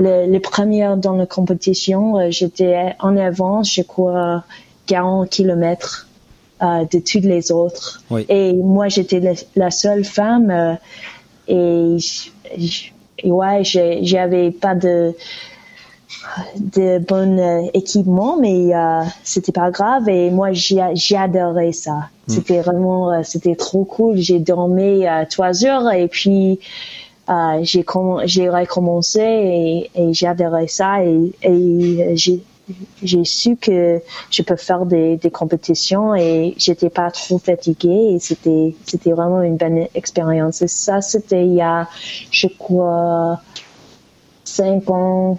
[0.00, 4.44] les, les premières dans la compétition, euh, j'étais en avance, je crois,
[4.86, 6.08] 40 kilomètres
[6.62, 8.02] euh, de toutes les autres.
[8.28, 9.22] Et moi, j'étais
[9.54, 10.74] la, seule femme euh,
[11.48, 11.96] et,
[13.24, 15.14] ouais, j'avais pas de
[16.56, 21.92] de bon euh, équipement, mais euh, c'était pas grave et moi j'ai adoré ça.
[21.92, 22.32] Hmm.
[22.32, 24.16] C'était vraiment, c'était trop cool.
[24.16, 26.58] J'ai dormi trois heures et puis
[27.30, 27.84] euh, j'ai
[28.24, 32.42] j'ai recommencé et, et j'ai adhéré ça et, et j'ai
[33.02, 38.18] j'ai su que je peux faire des, des compétitions et j'étais pas trop fatiguée et
[38.18, 40.62] c'était c'était vraiment une bonne expérience.
[40.62, 41.88] Et ça c'était il y a
[42.30, 43.40] je crois
[44.44, 45.38] cinq ans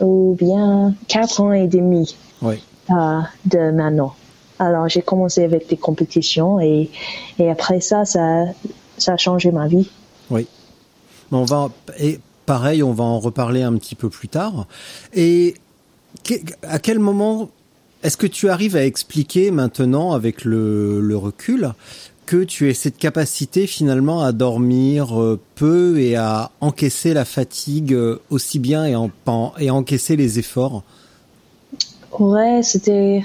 [0.00, 2.62] ou bien quatre ans et demi oui.
[2.90, 4.14] euh, de maintenant.
[4.58, 6.90] Alors j'ai commencé avec des compétitions et
[7.38, 8.44] et après ça ça
[8.98, 9.88] ça a changé ma vie.
[10.30, 10.46] Oui
[11.34, 14.66] on va et pareil, on va en reparler un petit peu plus tard.
[15.14, 15.54] Et
[16.62, 17.50] à quel moment
[18.04, 21.72] est-ce que tu arrives à expliquer maintenant, avec le, recul,
[22.26, 27.94] que tu as cette capacité finalement à dormir euh, peu et à encaisser la fatigue
[27.94, 30.82] euh, aussi bien et, en, encaisser les efforts
[32.18, 33.24] Ouais, c'était.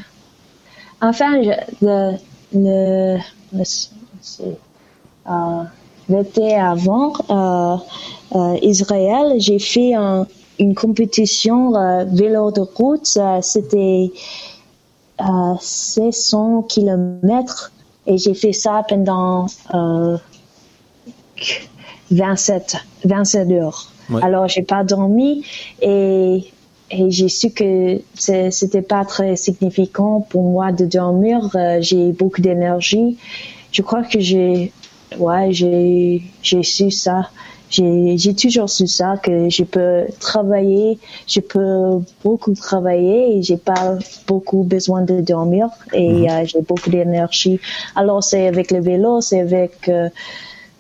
[1.01, 1.37] Enfin,
[1.81, 2.17] le,
[2.53, 3.17] le,
[5.27, 5.63] euh,
[6.09, 7.77] l'été avant euh,
[8.35, 13.17] euh, Israël, j'ai fait un, une compétition euh, vélo de route.
[13.41, 14.11] C'était
[15.21, 17.71] euh, 600 kilomètres
[18.07, 19.45] et j'ai fait ça pendant
[22.11, 23.91] 27 27 heures.
[24.23, 25.45] Alors j'ai pas dormi
[25.81, 26.43] et
[26.91, 31.55] et j'ai su que c'était pas très significant pour moi de dormir.
[31.81, 33.19] j'ai beaucoup d'énergie.
[33.71, 34.71] Je crois que j'ai
[35.17, 37.29] ouais, j'ai, j'ai su ça.
[37.69, 43.57] J'ai, j'ai toujours su ça, que je peux travailler, je peux beaucoup travailler et j'ai
[43.57, 43.95] pas
[44.25, 46.29] beaucoup besoin de dormir et mhm.
[46.29, 47.59] euh, j'ai beaucoup d'énergie.
[47.95, 50.09] Alors c'est avec le vélo, c'est avec euh,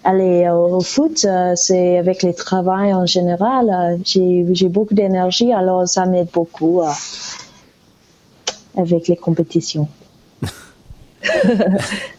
[0.03, 3.99] aller au, foot, euh, c'est avec les travail en général.
[4.03, 6.81] j'ai, j'ai beaucoup d'énergie, alors ça m'aide beaucoup
[8.75, 9.87] avec les compétitions.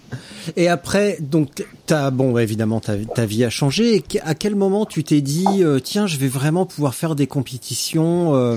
[0.57, 4.03] Et après, donc, t'as bon, évidemment, ta, ta vie a changé.
[4.23, 8.35] À quel moment tu t'es dit, euh, tiens, je vais vraiment pouvoir faire des compétitions
[8.35, 8.57] euh,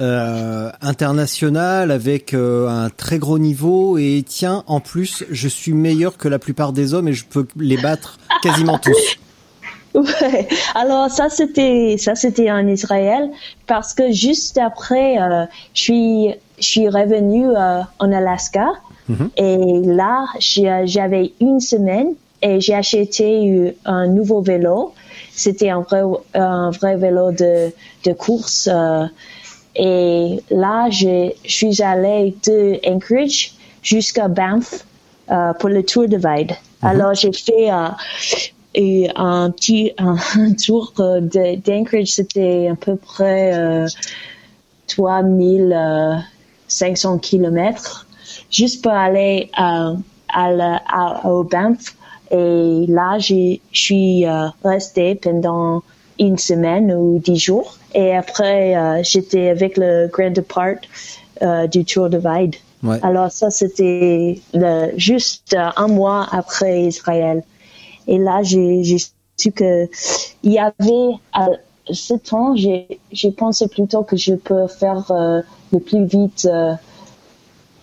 [0.00, 6.28] euh, internationales avec un très gros niveau et tiens, en plus, je suis meilleur que
[6.28, 8.96] la plupart des hommes et je peux les battre quasiment tous.
[9.94, 10.46] Ouais.
[10.74, 13.30] Alors ça c'était ça c'était en Israël
[13.66, 15.16] parce que juste après
[15.72, 18.68] je suis je suis revenue en Alaska
[19.08, 19.30] Mm-hmm.
[19.36, 20.24] Et là,
[20.86, 24.94] j'avais une semaine et j'ai acheté un nouveau vélo.
[25.32, 26.02] C'était un vrai,
[26.34, 27.72] un vrai vélo de,
[28.04, 28.68] de course.
[28.70, 29.06] Euh,
[29.74, 34.84] et là, je, suis allée de Anchorage jusqu'à Banff
[35.30, 36.52] euh, pour le Tour de Vide.
[36.52, 36.88] Mm-hmm.
[36.88, 37.70] Alors, j'ai fait
[38.74, 40.16] et un petit un,
[40.64, 43.86] tour d'Anchorage, c'était à peu près euh,
[44.86, 48.07] 3500 kilomètres
[48.50, 49.92] juste pour aller à,
[50.28, 51.94] à, au Banff.
[52.30, 55.82] Et là, je suis euh, restée pendant
[56.18, 57.76] une semaine ou dix jours.
[57.94, 60.76] Et après, euh, j'étais avec le Grand Depart
[61.42, 62.56] euh, du Tour de Vide.
[62.82, 62.98] Ouais.
[63.02, 64.40] Alors ça, c'était
[64.96, 67.42] juste un mois après Israël.
[68.06, 68.98] Et là, j'ai
[69.36, 69.88] su que
[70.42, 71.48] il y avait à
[71.90, 75.10] ce temps, j'ai pensé plutôt que je peux faire
[75.72, 76.48] le plus vite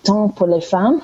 [0.05, 0.99] temps pour les femmes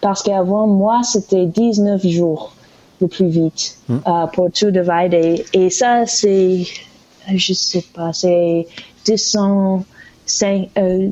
[0.00, 2.52] parce qu'avant moi c'était 19 jours
[3.00, 3.98] le plus vite Hmm.
[4.06, 6.64] euh, pour tout divider et, ça c'est
[7.44, 8.66] je sais pas c'est
[9.06, 11.10] 205 euh,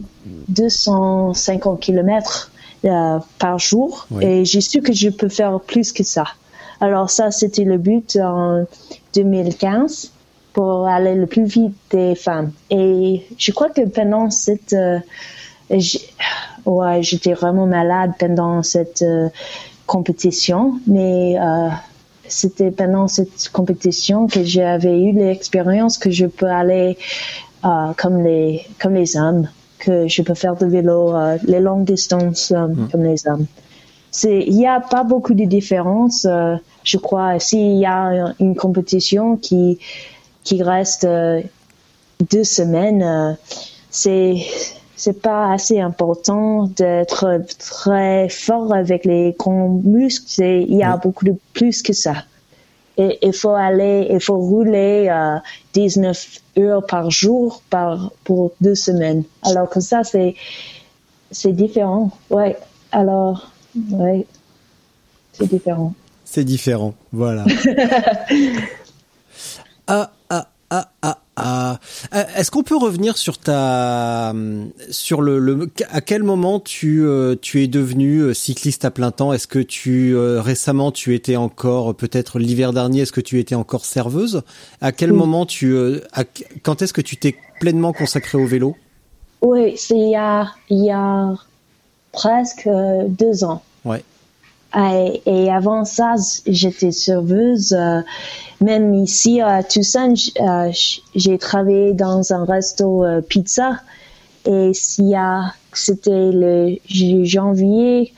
[0.48, 2.50] 250 kilomètres
[2.84, 4.24] euh, par jour Oui.
[4.24, 6.24] et j'ai su que je peux faire plus que ça
[6.80, 8.64] alors ça c'était le but en
[9.14, 10.10] 2015
[10.52, 14.98] pour aller le plus vite des femmes et je crois que pendant cette euh,
[15.70, 19.28] ouais, j'étais vraiment malade pendant cette euh,
[19.86, 21.68] compétition, mais euh,
[22.28, 26.96] c'était pendant cette compétition que j'avais eu l'expérience que je peux aller
[27.64, 29.48] euh, comme les comme les hommes,
[29.78, 33.46] que je peux faire de vélo les longues distances euh, comme les hommes.
[34.10, 37.38] C'est il y a pas beaucoup de différences, euh, je crois.
[37.38, 39.78] S'il y a une compétition qui
[40.44, 41.06] qui reste
[42.30, 43.36] deux semaines,
[43.90, 44.44] c'est
[45.02, 50.44] c'est pas assez important d'être très fort avec les grands muscles.
[50.44, 52.22] Il y a beaucoup de plus que ça.
[52.96, 55.38] Et il faut aller, il faut rouler euh,
[55.72, 59.24] 19 heures par jour par pour deux semaines.
[59.42, 60.36] Alors que ça c'est
[61.32, 62.12] c'est différent.
[62.30, 62.56] Ouais.
[62.92, 63.50] Alors
[63.90, 64.24] ouais,
[65.32, 65.94] c'est différent.
[66.24, 67.44] C'est différent, voilà.
[69.88, 71.18] ah, ah, ah, ah,
[72.36, 74.32] Est-ce qu'on peut revenir sur ta,
[74.90, 79.10] sur le, le à quel moment tu, euh, tu es devenu euh, cycliste à plein
[79.10, 79.32] temps?
[79.32, 83.54] Est-ce que tu euh, récemment tu étais encore peut-être l'hiver dernier Est-ce que tu étais
[83.54, 84.42] encore serveuse?
[84.80, 85.18] À quel Oui.
[85.18, 85.76] moment tu,
[86.12, 86.24] à-
[86.62, 88.76] quand est-ce que tu t'es pleinement consacré au vélo?
[89.40, 91.34] Oui, c'est il y a il y a
[92.12, 92.68] presque
[93.08, 93.62] deux ans.
[93.84, 94.02] Ouais.
[94.76, 96.14] Et, et avant ça,
[96.46, 97.72] j'étais serveuse.
[97.72, 98.00] euh,
[98.62, 100.70] même ici à Tucson, euh,
[101.14, 103.80] j'ai travaillé dans un resto euh, pizza.
[104.44, 106.78] Et c'était le
[107.24, 108.12] janvier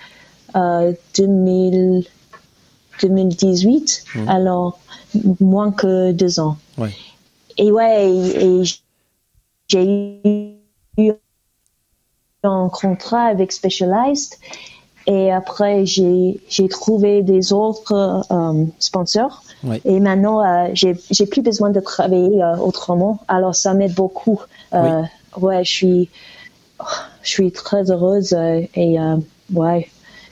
[0.54, 2.06] euh, 2000,
[3.02, 4.78] 2018, alors
[5.40, 6.56] moins que deux ans.
[6.78, 6.90] Ouais.
[7.58, 8.62] Et ouais, et, et
[9.68, 10.20] j'ai
[10.98, 11.12] eu
[12.42, 14.34] un contrat avec Specialized
[15.06, 19.42] et après j'ai trouvé des autres euh, sponsors.
[19.84, 23.20] Et maintenant euh, j'ai plus besoin de travailler euh, autrement.
[23.28, 24.40] Alors ça m'aide beaucoup.
[24.72, 25.02] Euh,
[25.38, 26.10] ouais je suis
[27.22, 28.96] je suis très heureuse et
[29.52, 29.88] ouais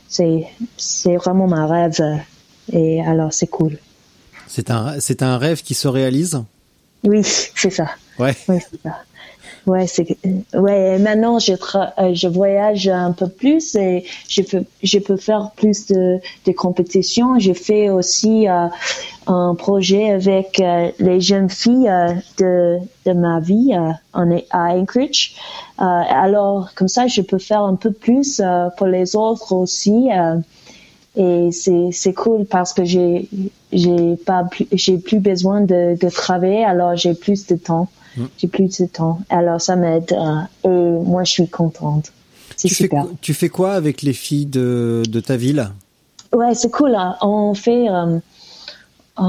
[0.09, 2.01] c'est vraiment ma rêve
[2.73, 3.79] et alors c'est cool.
[4.47, 6.43] C'est un, un rêve qui se réalise?
[7.05, 7.89] oui c'est ça.
[8.19, 8.37] Ouais.
[8.49, 8.99] Ouais, c'est ça.
[9.66, 10.16] Ouais, c'est
[10.55, 10.98] ouais.
[10.98, 15.53] Maintenant, je tra- euh, je voyage un peu plus et je peux je peux faire
[15.57, 16.18] plus de,
[16.57, 17.38] compétitions.
[17.38, 18.66] J'ai fait aussi euh,
[19.29, 21.90] un projet avec euh, les jeunes filles
[22.38, 23.72] de de ma vie
[24.12, 25.37] en, à Anchorage.
[25.79, 28.42] Alors comme ça, je peux faire un peu plus
[28.77, 30.09] pour les autres aussi.
[31.16, 33.29] et c'est c'est cool parce que j'ai
[33.72, 37.88] j'ai pas j'ai plus besoin de travailler alors j'ai plus de temps
[38.38, 39.20] j'ai plus de temps.
[39.31, 42.12] Alors ça m'aide euh, et moi je suis contente.
[42.57, 43.07] C'est fais, super.
[43.20, 45.70] tu fais quoi avec les filles de, de ta ville?
[46.33, 47.16] Ouais c'est cool hein.
[47.22, 48.18] on fait euh,
[49.20, 49.22] euh,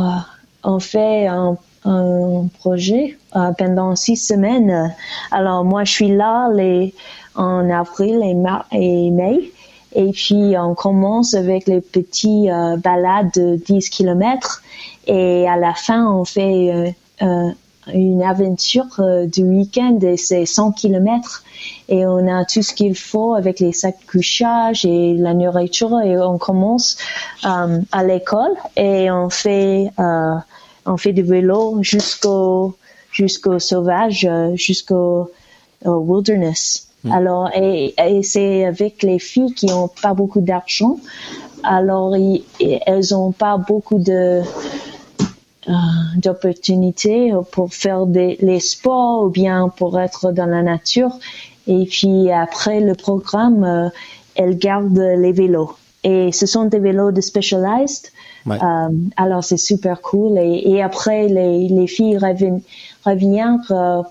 [0.64, 4.94] on fait un, un projet euh, pendant six semaines.
[5.32, 6.94] Alors moi je suis là les
[7.36, 9.52] en avril et, mar- et mai.
[9.96, 14.64] Et puis on commence avec les petits euh, balades de 10 kilomètres.
[15.08, 16.90] Et à la fin on fait euh,
[17.22, 17.52] euh,
[17.92, 21.44] une aventure euh, du week-end et c'est 100 kilomètres
[21.90, 26.00] et on a tout ce qu'il faut avec les sacs de couchage et la nourriture
[26.02, 26.98] et on commence
[27.46, 30.36] euh, à l'école et on fait euh,
[30.86, 32.76] on fait du vélo jusqu'au
[33.12, 35.32] jusqu'au sauvage jusqu'au
[35.86, 36.88] au wilderness.
[37.12, 40.98] Alors, et, et c'est avec les filles qui ont pas beaucoup d'argent.
[41.64, 42.16] Alors,
[42.60, 44.42] elles ont pas beaucoup de
[46.18, 51.12] d'opportunités pour faire des, les sports ou bien pour être dans la nature.
[51.68, 53.90] Et puis après le programme, euh,
[54.36, 55.76] elles gardent les vélos.
[56.04, 58.12] Et ce sont des vélos de Specialized.
[59.16, 60.38] alors c'est super cool.
[60.38, 62.62] Et, après, les, les filles reviennent,
[63.06, 63.62] reviennent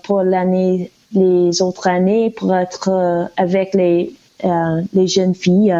[0.03, 4.15] pour l'année, les autres années pour être avec les,
[4.93, 5.75] les jeunes filles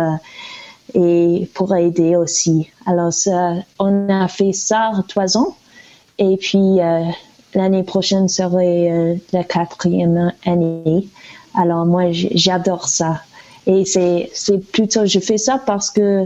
[0.94, 2.70] et pour aider aussi.
[2.86, 5.56] Alors, ça, on a fait ça trois ans.
[6.19, 7.04] Et puis, euh,
[7.54, 11.08] l'année prochaine serait euh, la quatrième année.
[11.56, 13.21] Alors, moi, j'adore ça.
[13.65, 16.26] Et c'est, c'est plutôt, je fais ça parce que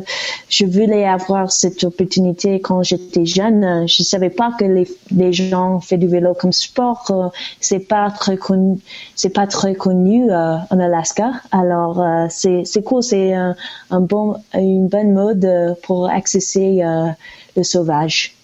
[0.50, 3.88] je voulais avoir cette opportunité quand j'étais jeune.
[3.88, 7.32] Je savais pas que les, les gens font du vélo comme sport.
[7.60, 8.80] C'est pas très connu,
[9.16, 11.32] c'est pas très connu euh, en Alaska.
[11.52, 13.04] Alors, euh, c'est, c'est cool.
[13.04, 13.56] C'est un,
[13.92, 17.10] un, bon, une bonne mode pour accéder euh,
[17.56, 18.37] le sauvage.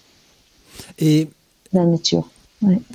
[0.98, 1.28] Et
[1.72, 2.28] la nature.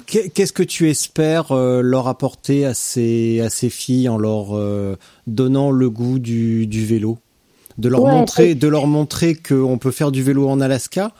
[0.07, 4.97] Qu'est-ce que tu espères euh, leur apporter à ces, à ces filles en leur euh,
[5.27, 7.19] donnant le goût du, du vélo?
[7.77, 11.13] De leur, montrer, de leur montrer qu'on peut faire du vélo en Alaska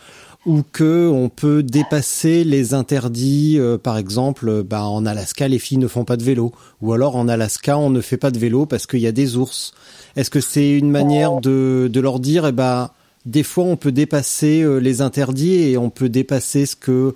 [0.45, 5.77] ou que on peut dépasser les interdits, euh, par exemple, bah, en Alaska les filles
[5.77, 8.65] ne font pas de vélo, ou alors en Alaska on ne fait pas de vélo
[8.65, 9.73] parce qu'il y a des ours.
[10.15, 12.89] Est-ce que c'est une manière de, de leur dire, eh ben,
[13.25, 17.13] des fois on peut dépasser les interdits et on peut dépasser ce que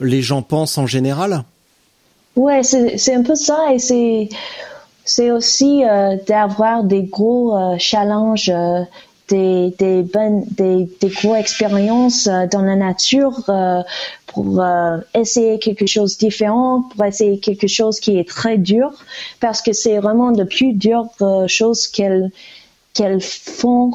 [0.00, 1.44] les gens pensent en général.
[2.36, 3.78] Ouais, c'est un peu ça et
[5.04, 8.82] c'est aussi euh, d'avoir des gros euh, challenges, euh,
[9.28, 13.42] des des gros expériences dans la nature
[14.26, 14.62] pour
[15.14, 18.90] essayer quelque chose de différent, pour essayer quelque chose qui est très dur
[19.40, 21.08] parce que c'est vraiment de plus dures
[21.46, 22.30] choses qu'elles
[22.92, 23.92] qu'elles font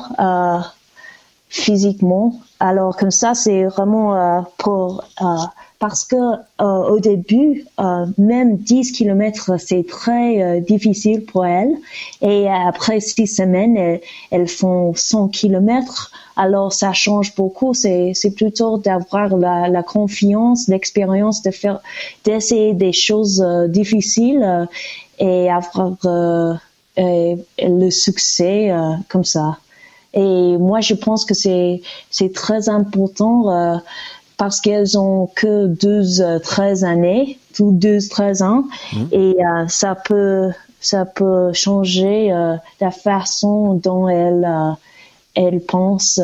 [1.49, 2.39] physiquement.
[2.59, 5.03] Alors comme ça, c'est vraiment pour
[5.79, 11.73] parce que euh, au début, euh, même 10 kilomètres, c'est très euh, difficile pour elles.
[12.21, 16.11] Et après six semaines, elles, font 100 kilomètres.
[16.35, 17.73] Alors ça change beaucoup.
[17.73, 21.79] C'est c'est plutôt d'avoir la, la confiance, l'expérience de faire,
[22.25, 24.67] d'essayer des choses difficiles
[25.19, 25.97] et avoir
[26.97, 28.73] le succès
[29.07, 29.57] comme ça.
[30.13, 33.79] Et moi, je pense que c'est c'est très important
[34.39, 38.97] parce qu'elles ont que 12, 13 années, tout 12, 13 ans, mmh.
[39.11, 44.71] et euh, ça peut ça peut changer euh, la façon dont elles euh,
[45.35, 46.21] elles pensent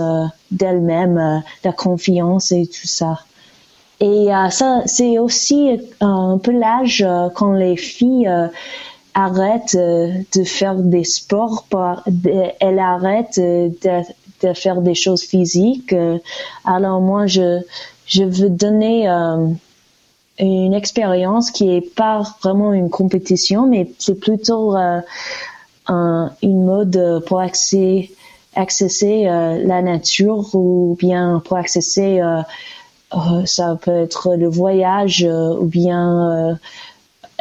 [0.52, 3.20] d'elles-mêmes, la confiance et tout ça.
[4.02, 8.30] Et ça, c'est aussi un peu l'âge quand les filles
[9.16, 11.66] arrêtent de faire des sports,
[12.60, 13.72] elles arrêtent de,
[14.44, 15.96] de, faire des choses physiques.
[16.64, 17.62] Alors moi, je
[18.06, 19.48] je veux donner euh,
[20.38, 25.02] une expérience qui est pas vraiment une compétition, mais c'est plutôt euh,
[25.88, 28.12] un, une mode pour accéder,
[28.56, 32.42] accéder euh, la nature ou bien pour accéder, euh,
[33.14, 36.60] euh, ça peut être le voyage ou bien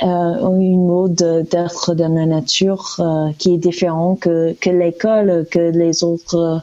[0.03, 3.01] une mode d'être dans la nature
[3.39, 6.63] qui est différent que, que l'école, que les autres,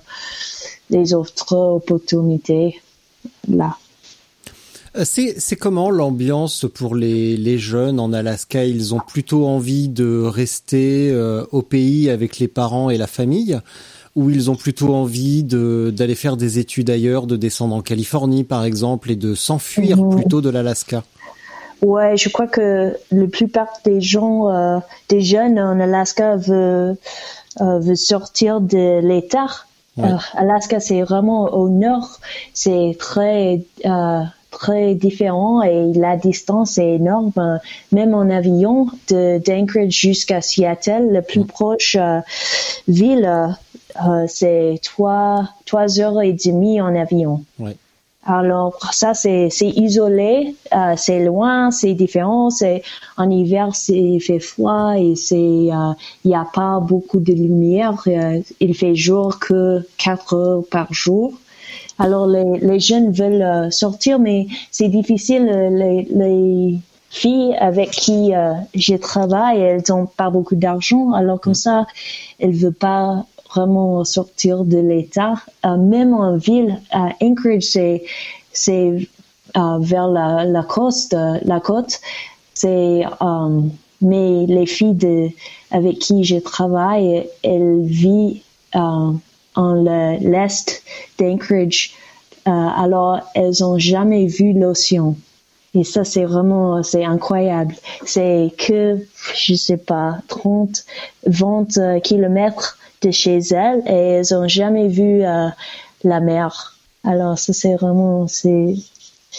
[0.89, 2.81] les autres opportunités
[3.47, 3.77] là.
[4.97, 8.65] Euh, c'est comment l'ambiance pour les, les, jeunes en Alaska?
[8.65, 13.59] Ils ont plutôt envie de rester euh, au pays avec les parents et la famille?
[14.17, 18.65] Ou ils ont plutôt envie d'aller faire des études ailleurs, de descendre en Californie par
[18.65, 20.15] exemple et de s'enfuir mhm.
[20.17, 21.05] plutôt de l'Alaska?
[21.81, 26.95] Ouais, je crois que la plupart des gens, euh, des jeunes en Alaska veulent,
[27.59, 29.47] veulent sortir de l'État.
[30.35, 32.19] Alaska, c'est vraiment au nord,
[32.53, 33.61] c'est très
[34.51, 37.59] très différent et la distance est énorme.
[37.91, 42.19] Même en avion, de d'Anchorage jusqu'à Seattle, la plus proche euh,
[42.87, 43.55] ville,
[44.05, 47.43] euh, c'est trois, trois heures et demie en avion.
[48.23, 52.51] Alors ça c'est c'est isolé, euh, c'est loin, c'est différent.
[52.51, 52.83] C'est
[53.17, 58.03] en hiver c'est fait froid et c'est il n'y a pas beaucoup de lumière.
[58.59, 61.33] il fait jour que quatre heures par jour.
[62.01, 65.47] Alors les, les jeunes veulent euh, sortir, mais c'est difficile.
[65.47, 66.79] Euh, les, les,
[67.11, 71.11] filles avec qui euh, je travaille, elles n'ont pas beaucoup d'argent.
[71.11, 71.85] Alors comme ça,
[72.39, 75.33] elles veulent pas vraiment sortir de l'État.
[75.63, 78.03] même en ville, à Anchorage, c'est
[78.53, 79.07] c'est
[79.55, 81.99] vers la, côte, la côte.
[82.53, 83.03] C'est
[84.01, 85.33] mais les filles
[85.69, 88.41] avec qui je travaille, elles vivent
[89.55, 90.83] en l'est
[91.19, 91.93] d'Anchorage.
[92.47, 95.15] Euh, alors, elles ont jamais vu l'océan.
[95.73, 97.75] Et ça, c'est vraiment, c'est incroyable.
[98.05, 98.97] C'est que,
[99.35, 100.83] je sais pas, 30,
[101.27, 105.47] 20 euh, kilomètres de chez elles et elles ont jamais vu euh,
[106.03, 106.77] la mer.
[107.03, 108.75] Alors ça c'est vraiment c'est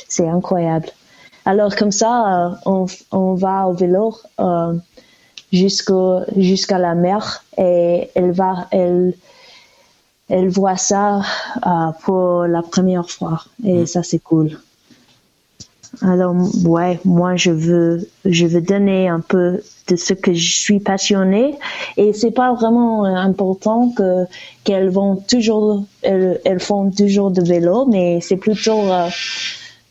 [0.08, 0.88] c'est incroyable.
[1.44, 4.74] Alors comme ça, euh, on, on va au vélo euh,
[5.52, 9.14] jusqu'au jusqu'à la mer et elle va elle
[10.28, 11.22] elle voit ça
[11.66, 13.86] euh, pour la première fois et mm.
[13.86, 14.58] ça c'est cool.
[16.00, 16.34] Alors
[16.64, 21.54] ouais, moi je veux je veux donner un peu de ce que je suis passionnée
[21.98, 24.24] et c'est pas vraiment important que
[24.64, 29.08] qu'elles vont toujours elles, elles, font toujours de vélo mais c'est plutôt euh,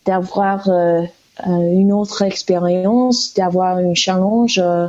[0.06, 1.04] d'avoir euh,
[1.46, 4.88] une autre expérience, d'avoir un challenge euh,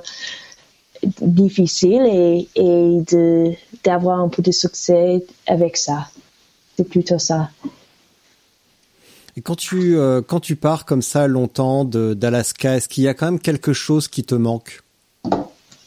[1.21, 3.53] difficile et, et de
[3.85, 6.09] d'avoir un peu de succès avec ça.
[6.77, 7.51] C'est plutôt ça.
[9.37, 13.14] Et quand tu euh, quand tu pars comme ça longtemps d'Alaska, est-ce qu'il y a
[13.14, 14.83] quand même quelque chose qui te manque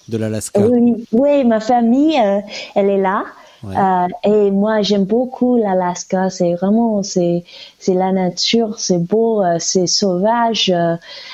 [0.08, 0.62] de l'Alaska?
[0.62, 2.40] Oui, oui, ma famille, euh,
[2.76, 3.24] elle est là.
[3.64, 6.30] Euh, et moi, j'aime beaucoup l'Alaska.
[6.30, 7.44] C'est vraiment, c'est,
[7.80, 10.72] c'est la nature, c'est beau, c'est sauvage.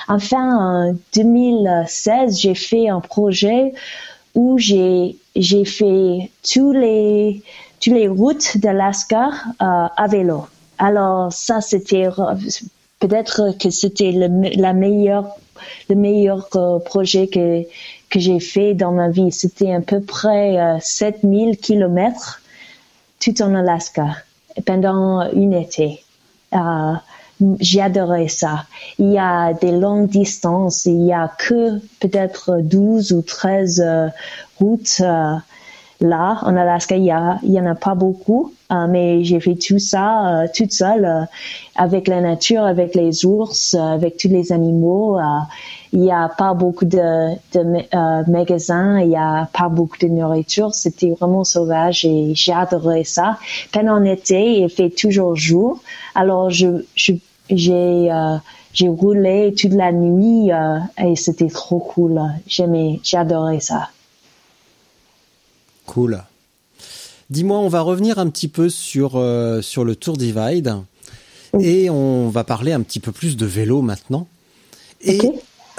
[0.08, 3.74] Enfin, en 2016, j'ai fait un projet
[4.36, 7.44] où j'ai, j'ai fait tous les,
[7.82, 9.30] tous les routes d'Alaska
[9.62, 10.46] euh, à vélo.
[10.82, 12.08] Alors ça, c'était
[13.00, 16.50] peut-être que c'était le, le meilleur
[16.84, 17.64] projet que
[18.10, 19.32] que j'ai fait dans ma vie.
[19.32, 22.42] C'était à peu près 7000 kilomètres
[23.20, 24.18] tout en Alaska
[24.66, 26.04] pendant une été.
[26.54, 26.94] Euh,
[27.60, 27.82] j'ai
[28.28, 28.66] ça.
[29.00, 34.08] Il y a des longues distances, il y a que peut-être 12 ou 13 euh,
[34.60, 35.36] routes euh,
[36.02, 36.96] là en Alaska.
[36.96, 40.48] Il y, il y en a pas beaucoup, euh, mais j'ai fait tout ça euh,
[40.54, 41.24] toute seule euh,
[41.76, 45.20] avec la nature, avec les ours, avec tous les animaux
[45.94, 47.36] il n'y a pas beaucoup de,
[48.30, 50.74] magasins, il n'y a pas beaucoup de nourriture.
[50.74, 53.38] C'était vraiment sauvage et j'ai adoré ça.
[53.74, 55.82] Pendant l'été, il fait toujours jour.
[56.16, 57.14] Alors, je, je
[57.50, 58.10] j'ai
[58.74, 60.50] j'ai roulé toute la nuit
[60.98, 62.22] et c'était trop cool.
[62.48, 63.90] J'aimais, j'ai adoré ça.
[65.86, 66.24] Cool.
[67.32, 70.76] Dis-moi, on va revenir un petit peu sur euh, sur le Tour Divide
[71.62, 74.28] et on va parler un petit peu plus de vélo maintenant.
[75.00, 75.18] Et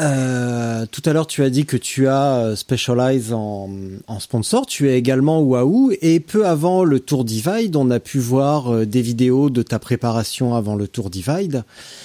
[0.00, 3.68] euh, tout à l'heure, tu as dit que tu as euh, Specialized en,
[4.06, 4.64] en sponsor.
[4.64, 5.92] Tu es également Wahoo.
[6.00, 10.54] Et peu avant le Tour Divide, on a pu voir des vidéos de ta préparation
[10.54, 11.64] avant le Tour Divide.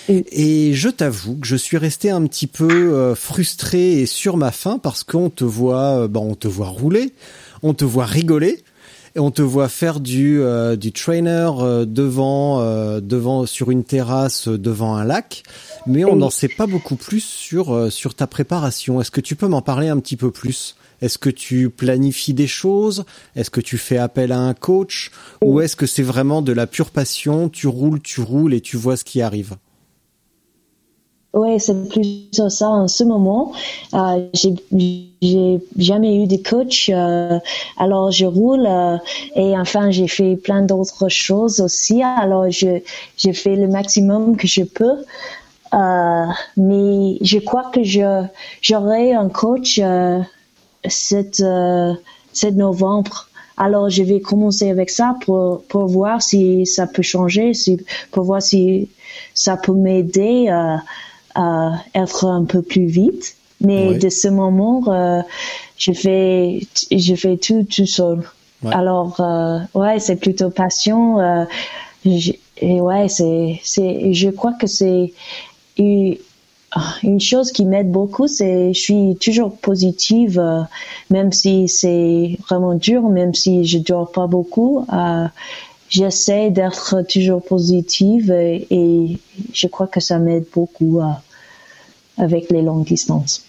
[0.10, 4.78] Et je t'avoue que je suis resté un petit peu frustré et sur ma faim
[4.78, 7.14] parce qu'on te voit, bon, on te voit rouler,
[7.64, 8.64] on te voit rigoler
[9.16, 10.42] et on te voit faire du
[10.78, 11.50] du trainer
[11.88, 12.62] devant
[13.00, 15.44] devant sur une terrasse devant un lac.
[15.88, 19.00] Mais on n'en sait pas beaucoup plus sur euh, sur ta préparation.
[19.00, 20.76] Est-ce que tu peux m'en parler un petit peu plus?
[21.02, 23.06] Est-ce que tu planifies des choses?
[23.36, 25.12] Est-ce que tu fais appel à un coach?
[25.44, 27.48] Ou est-ce que c'est vraiment de la pure passion?
[27.50, 29.56] Tu roules, tu roules et tu vois ce qui arrive?
[31.38, 33.54] Oui, c'est plus ça en ce moment.
[33.94, 34.28] Euh,
[35.22, 37.40] j'ai jamais eu de coach, euh,
[37.78, 38.98] alors je roule euh,
[39.36, 42.02] et enfin j'ai fait plein d'autres choses aussi.
[42.04, 42.80] Alors je
[43.18, 45.06] j'ai fait le maximum que je peux.
[45.74, 46.26] Euh,
[46.56, 49.82] mais je crois que j'aurai un coach
[50.88, 51.94] cette euh,
[52.54, 53.28] novembre.
[53.58, 57.80] Alors je vais commencer avec ça pour pour voir si ça peut changer, si
[58.12, 58.90] pour voir si
[59.34, 60.48] ça peut m'aider
[61.38, 63.36] à être un peu plus vite.
[63.62, 65.22] Mais de ce moment, euh,
[65.78, 66.60] je fais
[66.92, 68.22] je fais tout tout seul.
[68.72, 69.20] Alors
[69.74, 71.20] ouais, c'est plutôt passion.
[72.06, 75.14] et ouais, c'est c'est je crois que c'est
[75.78, 76.22] et
[76.72, 80.62] ah, une chose qui m'aide beaucoup, c'est je suis toujours positive, euh,
[81.10, 84.86] même si c'est vraiment dur, même si je dors pas beaucoup.
[84.92, 85.28] Euh,
[85.90, 89.18] J'essaie d'être toujours positive et,
[89.54, 91.06] je crois que ça m'aide beaucoup euh,
[92.18, 93.44] avec les longues distances.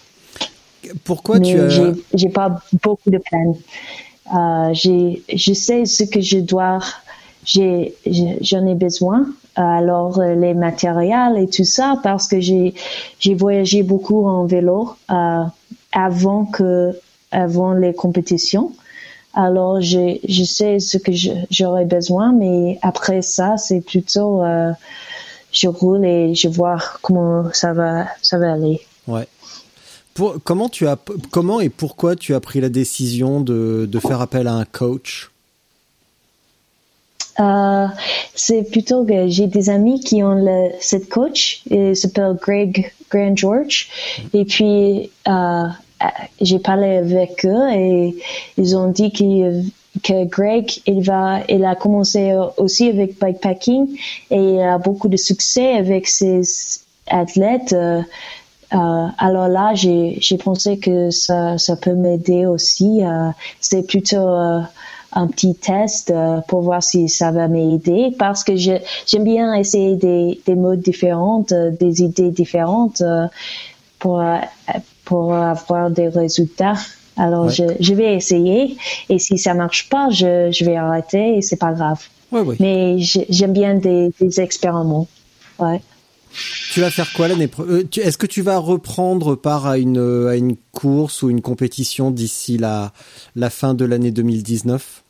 [1.05, 1.93] Pourquoi tu as...
[2.15, 3.57] J'ai pas beaucoup de plans.
[4.35, 6.81] Euh, je sais ce que je dois,
[7.45, 9.27] j'en ai besoin
[9.59, 12.75] alors euh, les matériels et tout ça parce que j'ai
[13.19, 15.43] j'ai voyagé beaucoup en vélo euh,
[15.93, 16.93] avant que
[17.33, 18.73] avant les compétitions.
[19.35, 21.13] Alors je je sais ce que
[21.51, 24.71] j'aurais besoin, mais après ça c'est plutôt euh,
[25.59, 28.81] je roule et je vois comment ça va ça va aller.
[29.07, 29.27] Ouais.
[30.15, 30.97] Pour, comment tu as
[31.31, 35.31] comment et pourquoi tu as pris la décision de de faire appel à un coach?
[37.41, 37.87] Euh,
[38.35, 43.37] c'est plutôt que j'ai des amis qui ont le, cette coach, il s'appelle Greg Grand
[43.37, 43.89] George,
[44.35, 45.67] et puis euh,
[46.41, 48.17] j'ai parlé avec eux et
[48.57, 49.71] ils ont dit qu'ils
[50.03, 53.99] que Greg, il va, il a commencé aussi avec bikepacking
[54.31, 56.43] et il a beaucoup de succès avec ses
[57.11, 57.73] athlètes.
[57.73, 58.03] Euh,
[58.75, 63.03] euh, alors là, j'ai, pensé que ça, ça peut m'aider aussi.
[63.03, 63.31] Euh,
[63.61, 64.61] c'est plutôt euh,
[65.13, 69.97] un petit test euh, pour voir si ça va m'aider parce que j'aime bien essayer
[69.97, 73.03] des, des modes différentes, euh, des idées différentes
[73.99, 74.23] pour,
[75.05, 76.75] pour avoir des résultats.
[77.19, 78.77] Alors je, je vais essayer
[79.09, 82.01] et si ça marche pas, je, je vais arrêter et c'est pas grave.
[82.31, 82.57] Ouais, ouais.
[82.61, 85.09] Mais j'aime bien des, des expériments.
[85.59, 85.83] Ouais.
[86.73, 90.37] Tu vas faire quoi l'année prochaine Est-ce que tu vas reprendre part à une, à
[90.37, 92.93] une course ou une compétition d'ici la,
[93.35, 95.03] la fin de l'année 2019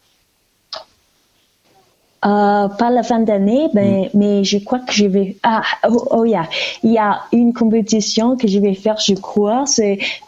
[2.24, 4.18] euh, pas la fin d'année, mais, mm.
[4.18, 5.36] mais je crois que je vais.
[5.42, 6.48] Ah, oh, oh yeah.
[6.82, 9.64] il y a une compétition que je vais faire, je crois.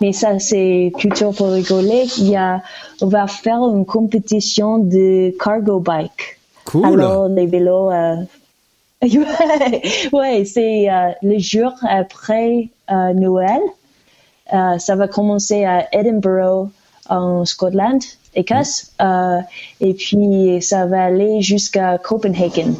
[0.00, 2.04] Mais ça, c'est plutôt pour rigoler.
[2.18, 2.62] Il y a,
[3.00, 6.38] on va faire une compétition de cargo bike.
[6.64, 7.00] Cool.
[7.00, 8.16] Alors les vélos euh,
[10.12, 13.60] ouais, c'est euh, le jour après euh, Noël.
[14.78, 16.70] Ça va commencer à Edinburgh,
[17.08, 18.02] en Scotland,
[18.34, 19.40] Écosse, mm.
[19.80, 22.74] et puis ça va aller jusqu'à Copenhagen.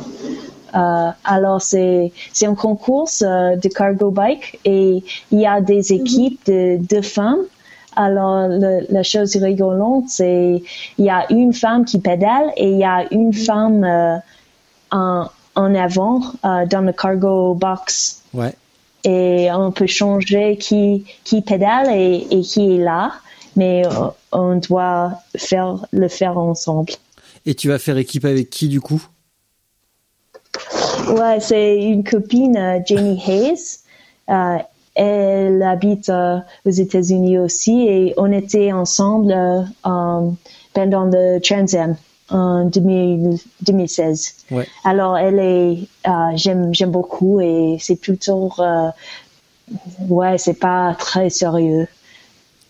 [0.72, 6.00] alors c'est c'est un concours de cargo bike et il y a des mm-hmm.
[6.00, 7.44] équipes de deux femmes.
[7.96, 10.62] Alors la chose rigolante c'est
[10.98, 13.44] il y a une femme qui pédale et il y a une mm-hmm.
[13.44, 14.22] femme
[14.92, 15.26] en
[15.56, 18.22] en avant euh, dans le cargo box.
[18.32, 18.54] Ouais.
[19.04, 23.12] Et on peut changer qui, qui pédale et, et qui est là,
[23.56, 23.90] mais euh,
[24.32, 26.92] on doit faire, le faire ensemble.
[27.46, 29.02] Et tu vas faire équipe avec qui du coup?
[31.08, 33.80] Ouais, c'est une copine, uh, Jamie Hayes.
[34.28, 34.62] Uh,
[34.94, 36.10] elle habite
[36.66, 39.34] aux États-Unis aussi et on était ensemble
[39.82, 41.96] pendant le Trans Am
[42.30, 44.34] en 2016.
[44.50, 44.66] Ouais.
[44.84, 45.78] Alors elle est,
[46.08, 48.90] euh, j'aime j'aime beaucoup et c'est plutôt, euh,
[50.08, 51.88] ouais, c'est pas très sérieux.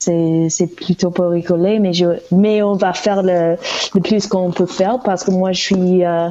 [0.01, 3.57] C'est c'est plutôt pour rigoler, mais je mais on va faire le
[3.95, 6.29] le plus qu'on peut faire parce que moi je suis euh,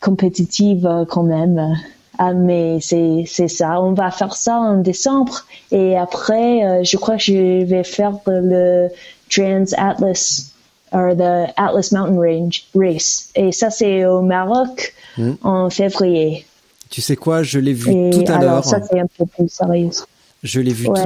[0.00, 1.76] compétitive euh, quand même.
[2.18, 3.80] Ah, mais c'est c'est ça.
[3.80, 8.12] On va faire ça en décembre et après, euh, je crois que je vais faire
[8.26, 8.88] le
[9.28, 10.52] Trans Atlas
[10.92, 13.30] or the Atlas Mountain Range Race.
[13.34, 15.32] Et ça, c'est au Maroc mm.
[15.42, 16.46] en février.
[16.90, 18.64] Tu sais quoi, je l'ai vu Et tout à l'heure.
[18.64, 19.90] Ça, c'est un peu plus sérieux.
[20.42, 21.00] Je l'ai vu ouais,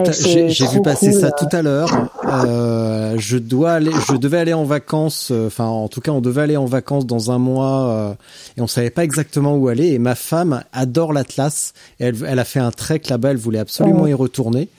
[0.48, 1.90] j'ai, vu passer cool, ça tout à l'heure.
[2.24, 5.28] Euh, je dois aller, je devais aller en vacances.
[5.30, 8.14] Euh, enfin, en tout cas, on devait aller en vacances dans un mois euh,
[8.56, 9.88] et on savait pas exactement où aller.
[9.88, 11.74] Et ma femme adore l'Atlas.
[11.98, 13.32] Elle, elle a fait un trek là-bas.
[13.32, 14.70] Elle voulait absolument y retourner.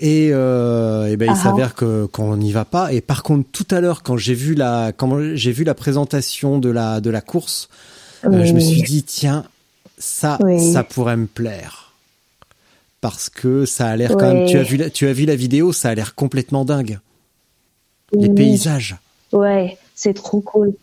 [0.00, 1.42] Et, euh, et ben, il uh -huh.
[1.42, 2.92] s'avère que qu'on n'y va pas.
[2.92, 6.58] Et par contre, tout à l'heure, quand j'ai vu la quand j'ai vu la présentation
[6.58, 7.68] de la de la course,
[8.24, 8.34] oui.
[8.34, 9.44] euh, je me suis dit tiens,
[9.96, 10.72] ça oui.
[10.72, 11.85] ça pourrait me plaire
[13.10, 14.16] parce que ça a l'air oui.
[14.18, 14.46] quand même.
[14.46, 16.98] Tu as vu la, tu as vu la vidéo, ça a l'air complètement dingue.
[18.12, 18.96] Les paysages.
[19.32, 20.74] Ouais, c'est trop cool.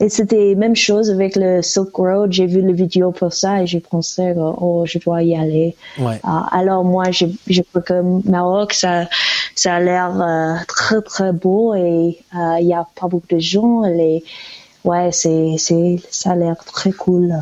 [0.00, 2.32] Et c'était même chose avec le Silk Road.
[2.32, 5.76] J'ai vu le vidéo pour ça et j'ai pensé, oh, je dois y aller.
[5.96, 6.16] Ouais.
[6.24, 9.08] Uh, alors moi, je, je crois que Maroc, ça,
[9.54, 13.28] ça a l'air euh, très très beau et euh, il euh, y a pas beaucoup
[13.30, 13.82] de gens.
[13.82, 14.24] Les,
[14.84, 17.36] ouais, c'est, c'est, ça a l'air très cool.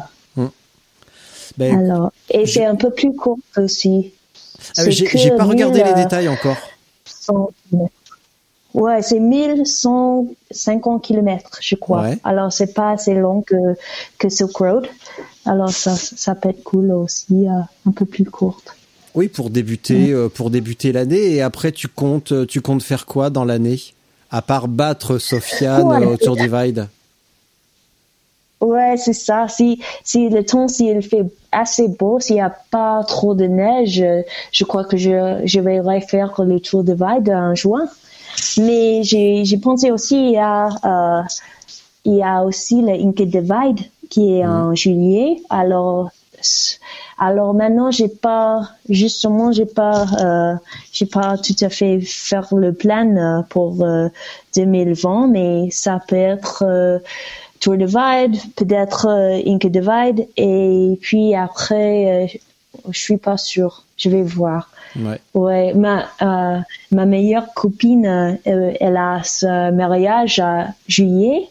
[1.56, 1.58] Mm.
[1.58, 4.12] Ben, alors, et c'est un peu plus court aussi.
[4.76, 6.56] Ah, j'ai, j'ai pas regardé les détails encore.
[7.04, 7.50] 100
[8.72, 12.02] Ouais, c'est 1150 km, je crois.
[12.02, 12.18] Ouais.
[12.22, 13.56] Alors, c'est pas assez long que,
[14.18, 14.86] que Silk Road.
[15.44, 18.76] Alors, ça, ça peut être cool aussi, euh, un peu plus courte.
[19.16, 20.14] Oui, pour débuter, mmh.
[20.14, 21.34] euh, pour débuter l'année.
[21.34, 23.80] Et après, tu comptes, tu comptes faire quoi dans l'année?
[24.30, 26.86] À part battre Sofiane ouais, au Tour Divide?
[28.60, 29.48] Ouais, c'est ça.
[29.48, 34.04] Si, si le temps, s'il fait assez beau, s'il n'y a pas trop de neige,
[34.52, 37.88] je crois que je, je vais refaire le Tour Divide en juin.
[38.58, 41.22] Mais j'ai pensé aussi à euh,
[42.04, 44.50] il y a aussi le Inca Divide qui est mmh.
[44.50, 45.42] en juillet.
[45.50, 46.10] Alors
[47.18, 50.54] alors maintenant j'ai pas justement j'ai pas euh,
[50.90, 54.08] j'ai pas tout à fait faire le plan euh, pour euh,
[54.56, 56.98] 2020 mais ça peut être euh,
[57.60, 62.38] Tour Divide peut-être euh, Inca Divide et puis après euh,
[62.90, 65.20] je suis pas sûre je vais voir Ouais.
[65.34, 66.58] Ouais, ma euh,
[66.90, 71.48] ma meilleure copine, euh, elle a ce mariage à juillet.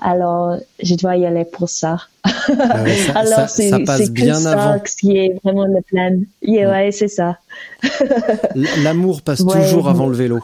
[0.00, 1.98] Alors, je dois y aller pour ça.
[2.24, 6.18] Ah ouais, ça Alors, c'est que ça qui est vraiment le plan.
[6.42, 7.38] Yeah, ouais, ouais c'est ça.
[8.54, 10.40] L'amour passe toujours avant le vélo.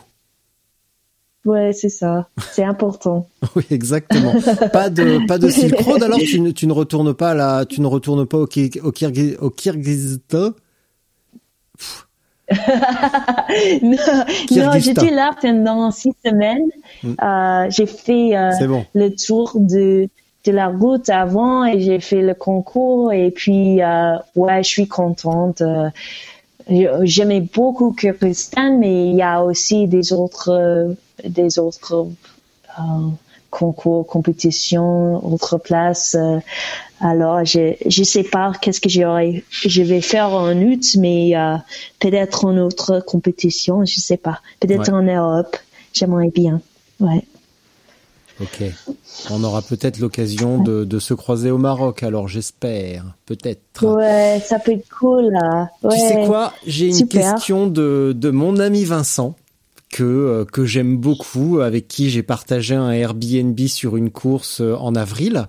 [1.45, 2.29] Ouais, c'est ça.
[2.53, 3.29] C'est important.
[3.57, 4.33] oui, exactement.
[4.73, 6.03] Pas de pas de Silk Road.
[6.03, 9.37] Alors tu ne tu ne retournes pas là, tu ne retournes pas au, au, Kyrgyz,
[9.41, 10.53] au Kyrgyzstan?
[13.83, 13.97] non,
[14.51, 16.69] non j'étais là pendant six semaines.
[17.03, 17.15] Mm.
[17.23, 18.51] Euh, j'ai fait euh,
[18.95, 20.09] le tour de
[20.45, 24.89] de la route avant et j'ai fait le concours et puis euh, ouais, je suis
[24.89, 25.63] contente.
[25.63, 25.89] Euh,
[27.03, 32.09] j'aimais beaucoup Kyrgyzstan, mais il y a aussi des autres, des autres
[32.79, 32.83] euh,
[33.51, 36.17] concours, compétitions, autres places.
[36.19, 36.39] Euh,
[37.01, 41.57] alors, je je sais pas qu'est-ce que je vais faire en août, mais euh,
[42.01, 44.41] peut-être en autre compétition, je sais pas.
[44.61, 45.57] Peut-être en Europe,
[45.93, 46.61] j'aimerais bien.
[47.01, 47.25] Ouais.
[48.41, 48.65] Ok.
[49.31, 53.05] On aura peut-être l'occasion de, de, se croiser au Maroc, alors j'espère.
[53.27, 53.85] Peut-être.
[53.87, 55.71] Ouais, ça peut être cool là.
[55.89, 56.53] Tu sais quoi?
[56.67, 59.37] J'ai une question de, de mon ami Vincent
[59.95, 64.75] que euh, que j'aime beaucoup, avec qui j'ai partagé un Airbnb sur une course euh,
[64.75, 65.47] en avril,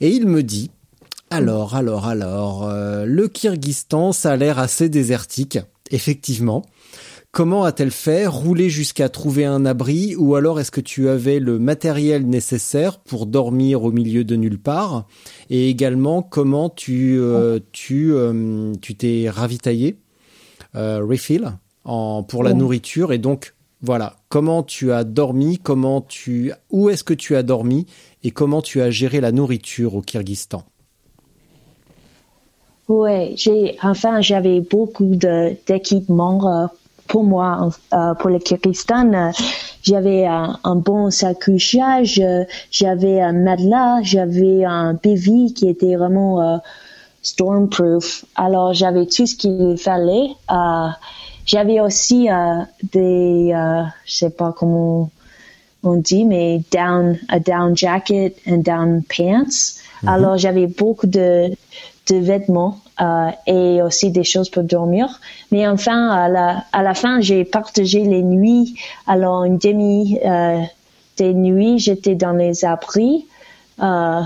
[0.00, 0.72] et il me dit
[1.30, 5.58] alors, alors, alors, euh, le Kyrgyzstan, ça a l'air assez désertique,
[5.92, 6.64] effectivement.
[7.30, 8.26] Comment a-t-elle fait?
[8.26, 10.16] Rouler jusqu'à trouver un abri?
[10.16, 14.60] Ou alors est-ce que tu avais le matériel nécessaire pour dormir au milieu de nulle
[14.60, 15.06] part?
[15.50, 19.98] Et également, comment tu euh, tu euh, tu t'es ravitaillé
[20.76, 23.54] euh, refill en pour la nourriture et donc
[23.84, 27.86] voilà, comment tu as dormi, comment tu où est-ce que tu as dormi
[28.22, 30.64] et comment tu as géré la nourriture au Kyrgyzstan?
[32.88, 36.70] Oui, j'ai enfin j'avais beaucoup d'équipements
[37.08, 39.30] pour moi, euh, pour le Kyrgyzstan, euh,
[39.82, 46.60] j'avais un, bon sac couchage, euh, j'avais un matelas, j'avais un bivy qui était vraiment
[47.22, 48.24] stormproof.
[48.34, 50.30] Alors j'avais tout ce qu'il fallait.
[51.46, 52.28] J'avais aussi
[52.92, 53.52] des,
[54.04, 55.10] je sais pas comment
[55.82, 59.44] on dit, mais down, a down jacket and down pants.
[59.44, 60.08] Mm-hmm.
[60.08, 61.50] Alors j'avais beaucoup de,
[62.10, 65.20] de vêtements euh, et aussi des choses pour dormir.
[65.50, 68.76] Mais enfin, à la, à la fin, j'ai partagé les nuits.
[69.06, 70.60] Alors, une demi euh,
[71.16, 73.26] des nuits, j'étais dans les abris
[73.82, 74.22] euh,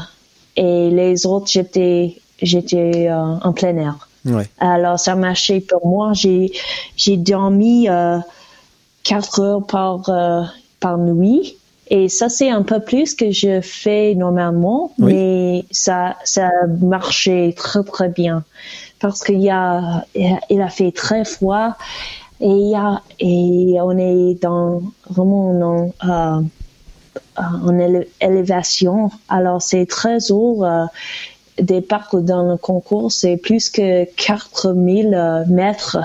[0.56, 4.07] et les autres, j'étais j'étais euh, en plein air.
[4.24, 4.48] Ouais.
[4.58, 6.12] Alors, ça marchait pour moi.
[6.12, 6.52] J'ai
[6.96, 8.18] j'ai dormi euh,
[9.04, 10.10] quatre heures par
[10.80, 11.56] par nuit.
[11.90, 16.50] Et ça, c'est un peu plus que je fais normalement, mais ça, ça
[16.82, 18.44] marchait très, très bien.
[19.00, 21.76] Parce qu'il y a, il a fait très froid
[22.40, 26.42] et il y a, et on est dans, vraiment en, euh,
[27.38, 27.78] en
[28.20, 29.10] élévation.
[29.30, 30.66] Alors, c'est très haut.
[30.66, 30.84] Euh,
[31.60, 35.98] des parcs dans le concours, c'est plus que 4000 euh, mètres.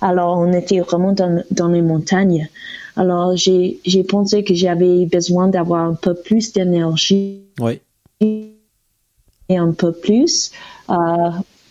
[0.00, 2.48] Alors, on était vraiment dans, dans les montagnes.
[2.96, 7.42] Alors, j'ai, j'ai pensé que j'avais besoin d'avoir un peu plus d'énergie.
[7.60, 7.80] Oui.
[8.20, 10.50] Et un peu plus.
[10.90, 10.94] Euh,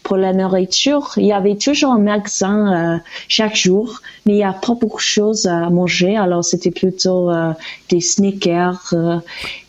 [0.05, 4.43] pour la nourriture, il y avait toujours un magasin euh, chaque jour, mais il n'y
[4.43, 6.15] a pas beaucoup de choses à manger.
[6.15, 7.53] Alors c'était plutôt euh,
[7.89, 8.93] des sneakers.
[8.93, 9.17] Euh,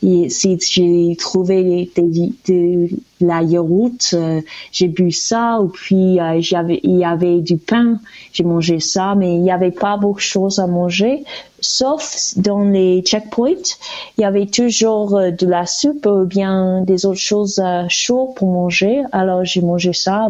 [0.02, 2.88] et si j'ai trouvé des, de
[3.20, 4.40] la yaourt, euh,
[4.72, 5.60] j'ai bu ça.
[5.60, 7.98] Ou puis j'avais, il y avait du pain,
[8.32, 11.24] j'ai mangé ça, mais il n'y avait pas beaucoup de choses à manger
[11.60, 13.76] sauf dans les checkpoints,
[14.16, 18.34] il y avait toujours euh, de la soupe ou bien des autres choses euh, chaudes
[18.34, 19.02] pour manger.
[19.12, 20.28] Alors j'ai mangé ça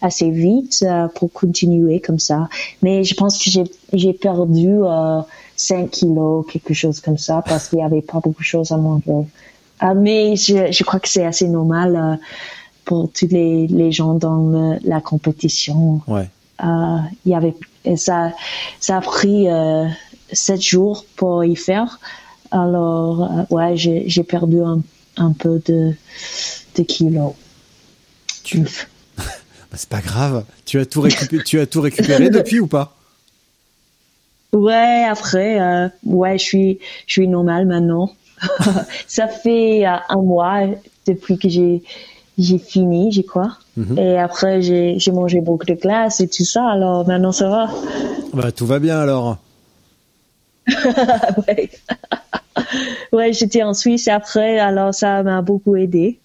[0.00, 2.48] assez vite euh, pour continuer comme ça.
[2.82, 3.50] Mais je pense que
[3.92, 4.80] j'ai perdu
[5.56, 8.76] 5 kilos, quelque chose comme ça, parce qu'il n'y avait pas beaucoup de choses à
[8.76, 9.26] manger.
[9.94, 12.18] Mais je, crois que c'est assez normal
[12.84, 16.00] pour tous les, les gens dans la compétition.
[16.06, 16.28] Ouais.
[16.60, 17.54] il y avait
[17.96, 18.32] ça,
[18.80, 19.46] ça a pris
[20.32, 21.98] sept jours pour y faire.
[22.50, 24.82] Alors, euh, ouais, j'ai perdu un,
[25.16, 25.94] un, peu de,
[26.76, 27.32] de kilos.
[28.44, 28.60] Tu...
[29.16, 29.24] bah,
[29.74, 30.44] c'est pas grave.
[30.66, 32.96] Tu as tout récupéré, tu as tout récupéré depuis ou pas?
[34.52, 38.12] Ouais, après, euh, ouais, je suis, je suis normale maintenant.
[39.06, 40.60] ça fait euh, un mois
[41.06, 41.82] depuis que j'ai,
[42.38, 43.56] j'ai fini, je crois.
[43.76, 43.98] Mhm.
[43.98, 46.66] Et après, j'ai, mangé beaucoup de glace et tout ça.
[46.68, 47.70] Alors maintenant, ça va.
[48.32, 49.38] Bah, tout va bien alors.
[51.48, 51.70] ouais.
[53.12, 56.18] ouais, j'étais en Suisse après, alors ça m'a beaucoup aidé.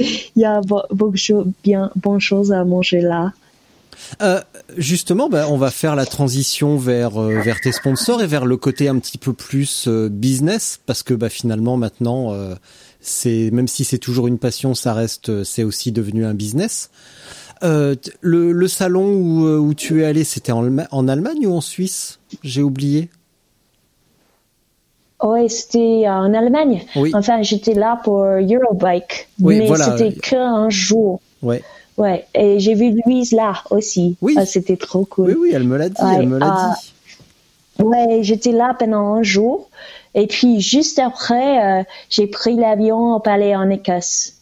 [0.00, 3.32] Il y a beaucoup de bien, bonnes choses à manger là.
[4.20, 4.40] Euh,
[4.76, 8.56] justement, bah, on va faire la transition vers euh, vers tes sponsors et vers le
[8.56, 12.34] côté un petit peu plus euh, business parce que bah, finalement maintenant
[13.00, 16.90] c'est même si c'est toujours une passion, ça reste c'est aussi devenu un business.
[17.62, 22.18] Le, le, salon où, où tu es allé, c'était en, en Allemagne ou en Suisse?
[22.42, 23.08] J'ai oublié.
[25.22, 26.82] Oui, c'était en Allemagne.
[26.96, 27.12] Oui.
[27.14, 29.96] Enfin, j'étais là pour Eurobike, Oui, mais voilà.
[29.96, 31.20] c'était qu'un jour.
[31.42, 31.62] Ouais.
[31.98, 34.16] Ouais, et j'ai vu Louise là aussi.
[34.22, 34.34] Oui.
[34.38, 35.28] Ah, c'était trop cool.
[35.28, 37.84] Oui, oui, elle me l'a dit, Ouais, elle me l'a ah, dit.
[37.84, 39.68] Ouais, j'étais là pendant un jour.
[40.14, 44.34] Et puis, juste après, euh, j'ai pris l'avion pour aller en Écosse.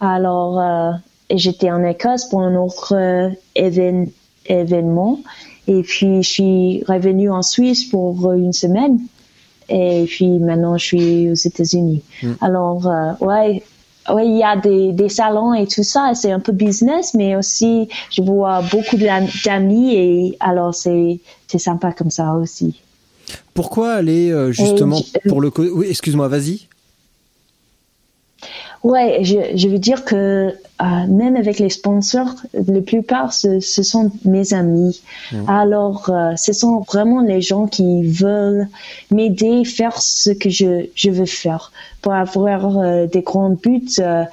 [0.00, 0.92] Alors, euh,
[1.30, 4.10] j'étais en Écosse pour un autre euh, évén-
[4.46, 5.20] événement.
[5.68, 8.98] Et puis, je suis revenue en Suisse pour une semaine.
[9.68, 12.02] Et puis, maintenant, je suis aux États-Unis.
[12.42, 13.62] Alors, euh, ouais,
[14.12, 16.12] ouais, il y a des, des salons et tout ça.
[16.14, 21.20] C'est un peu business, mais aussi, je vois beaucoup d'amis et alors, c'est,
[21.58, 22.80] sympa comme ça aussi.
[23.54, 25.50] Pourquoi aller euh, justement je- pour le...
[25.58, 26.68] Oui, excuse-moi, vas-y.
[28.84, 30.14] Ouais, je, je veux dire que
[30.82, 35.00] euh, même avec les sponsors, la plupart ce, ce sont mes amis.
[35.48, 38.68] Alors, euh, ce sont vraiment les gens qui veulent
[39.10, 41.72] m'aider faire ce que je, je veux faire
[42.02, 43.88] pour avoir euh, des grands buts.
[44.00, 44.24] euh,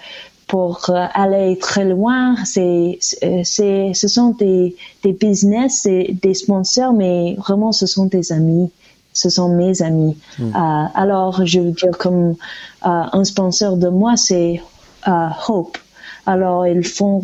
[0.48, 6.34] pour euh, aller très loin, c'est, c'est, c'est- ce sont des, des business et des
[6.34, 8.70] sponsors, mais vraiment ce sont des amis.
[9.14, 10.18] Ce sont mes amis.
[10.40, 12.34] Euh, alors, je veux dire, comme euh,
[13.12, 14.62] un sponsor de moi, c'est
[15.08, 15.78] euh, Hope.
[16.26, 17.22] Alors, ils font,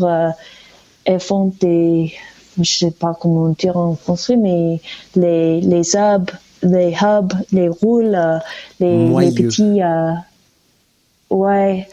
[1.08, 2.12] ils font des,
[2.60, 4.82] je sais pas comment dire en français, mais
[5.16, 6.32] les, les hubs,
[6.64, 8.18] les hubs, les roules,
[8.80, 9.80] les, petits,
[11.30, 11.88] ouais,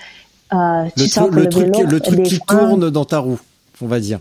[0.50, 2.68] Le, tu sais, tru- pour le truc, le truc qui freins.
[2.68, 3.40] tourne dans ta roue,
[3.80, 4.20] on va dire.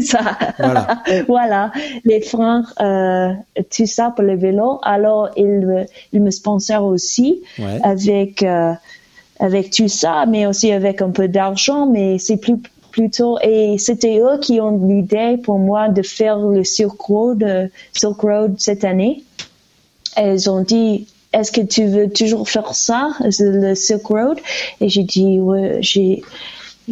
[0.00, 0.36] Ça.
[0.58, 1.02] Voilà.
[1.28, 1.72] Voilà,
[2.04, 3.32] les freins, euh,
[3.74, 4.78] tout ça pour le vélo.
[4.82, 7.78] Alors, il me, il me sponsor aussi Ouais.
[7.82, 8.72] avec, euh,
[9.38, 12.58] avec tout ça, mais aussi avec un peu d'argent, mais c'est plus,
[12.90, 17.66] plutôt, et c'était eux qui ont l'idée pour moi de faire le Silk Road, euh,
[17.92, 19.22] Silk Road cette année.
[20.20, 24.38] Et ils ont dit, est-ce que tu veux toujours faire ça, le Silk Road?
[24.80, 26.22] Et j'ai dit, ouais, j'ai,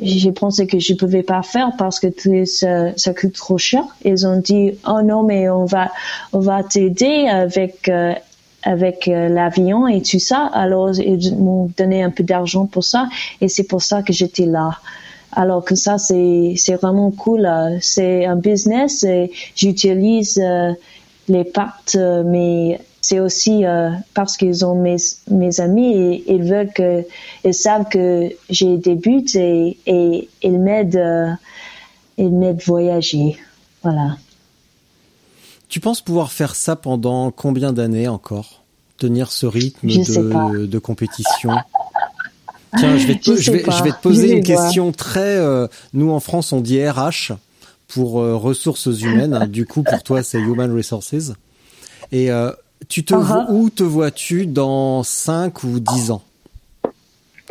[0.03, 2.09] j'ai pensé que je pouvais pas faire parce que
[2.45, 3.85] ça, ça coûte trop cher.
[4.05, 5.91] Ils ont dit, oh non, mais on va,
[6.33, 8.15] on va t'aider avec, euh,
[8.63, 10.51] avec euh, l'avion et tout ça.
[10.53, 13.09] Alors, ils m'ont donné un peu d'argent pour ça
[13.41, 14.79] et c'est pour ça que j'étais là.
[15.33, 17.49] Alors que ça, c'est, c'est vraiment cool.
[17.81, 20.73] C'est un business et j'utilise euh,
[21.29, 24.97] les parts, euh, mais c'est aussi euh, parce qu'ils ont mes,
[25.31, 27.05] mes amis et ils veulent que,
[27.43, 31.31] ils savent que j'ai des buts et, et ils m'aident, euh,
[32.19, 33.39] ils m'aident voyager.
[33.83, 34.19] Voilà.
[35.71, 38.63] Tu penses pouvoir faire ça pendant combien d'années encore?
[38.99, 41.51] Tenir ce rythme de, de compétition?
[42.77, 44.59] Tiens, je vais te, Je je vais, je vais te poser une voir.
[44.65, 45.37] question très.
[45.37, 47.33] euh, nous en France, on dit RH
[47.87, 49.47] pour euh, ressources humaines.
[49.51, 51.33] du coup, pour toi, c'est Human Resources.
[52.13, 52.51] Et euh,
[52.89, 53.23] tu te Uh-huh.
[53.23, 56.23] vois- où te vois-tu dans 5 ou 10 ans?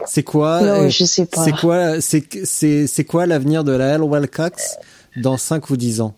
[0.05, 1.43] C'est quoi Non, euh, je sais pas.
[1.43, 4.77] C'est quoi c'est c'est c'est quoi l'avenir de la L Wildcats
[5.17, 6.13] dans 5 ou 10 ans?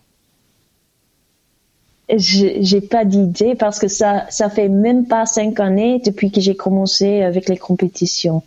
[2.16, 6.56] J'ai pas d'idée parce que ça, ça fait même pas cinq années depuis que j'ai
[6.56, 8.42] commencé avec les compétitions.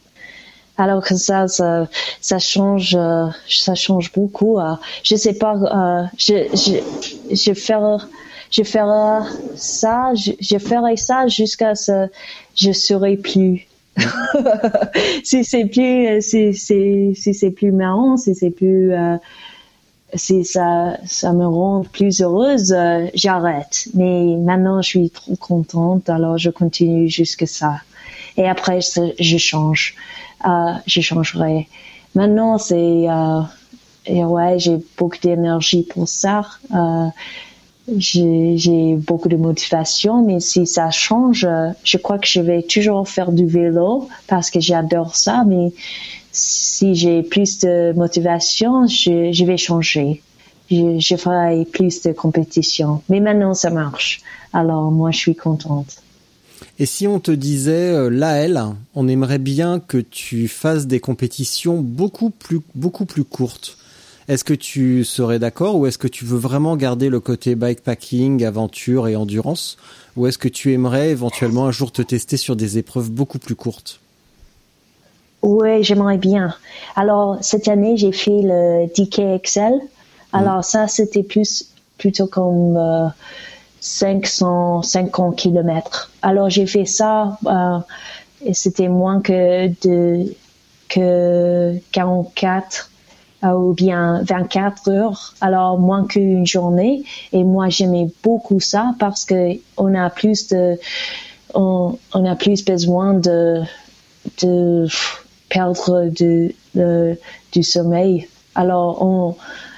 [0.78, 1.88] Alors que ça, ça,
[2.20, 4.60] ça change, euh, ça change beaucoup.
[4.60, 4.74] euh.
[5.04, 8.04] je sais pas, euh, je, je, je ferai,
[8.54, 12.08] je ferai ça, je, ferai ça jusqu'à ce,
[12.56, 13.68] je serai plus.
[15.24, 19.18] si c'est plus, si c'est, si c'est plus marrant, si c'est plus, euh,
[20.14, 23.88] si ça, ça me rend plus heureuse, euh, j'arrête.
[23.96, 27.78] Mais maintenant, je suis trop contente, alors je continue jusque ça.
[28.38, 28.82] Et après,
[29.20, 29.96] je, change.
[30.46, 31.68] Euh, je changerai.
[32.14, 33.08] Maintenant, c'est,
[34.06, 36.44] et ouais, j'ai beaucoup d'énergie pour ça.
[37.98, 41.48] J'ai beaucoup de motivation, mais si ça change,
[41.84, 45.74] je crois que je vais toujours faire du vélo parce que j'adore ça, mais
[46.34, 50.22] si j'ai plus de motivation, je, vais changer.
[50.70, 53.02] Je, ferai plus de compétition.
[53.08, 54.22] Mais maintenant, ça marche.
[54.52, 55.98] Alors, moi, je suis contente.
[56.80, 58.60] Et si on te disait, euh, Laël,
[58.96, 63.78] on aimerait bien que tu fasses des compétitions beaucoup plus, beaucoup plus courtes.
[64.28, 68.44] Est-ce que tu serais d'accord ou est-ce que tu veux vraiment garder le côté bikepacking,
[68.46, 69.78] aventure et endurance
[70.16, 73.56] Ou est-ce que tu aimerais éventuellement un jour te tester sur des épreuves beaucoup plus
[73.56, 74.00] courtes?
[75.42, 76.56] Oui, j'aimerais bien.
[76.96, 79.74] Alors, cette année, j'ai fait le DKXL.
[80.32, 83.08] Alors, ça, c'était plus, plutôt comme euh,
[83.82, 86.12] 550 kilomètres.
[86.22, 87.78] Alors, j'ai fait ça, euh,
[88.46, 90.34] et c'était moins que de,
[90.88, 92.93] que 44 euh,
[93.44, 97.04] ou bien 24 heures, alors moins qu'une journée.
[97.32, 100.80] Et moi, j'aimais beaucoup ça parce que on a plus de,
[101.54, 103.62] on, a plus besoin de,
[104.42, 104.88] de
[105.50, 106.56] perdre du,
[107.52, 108.28] du sommeil.
[108.56, 109.36] Alors,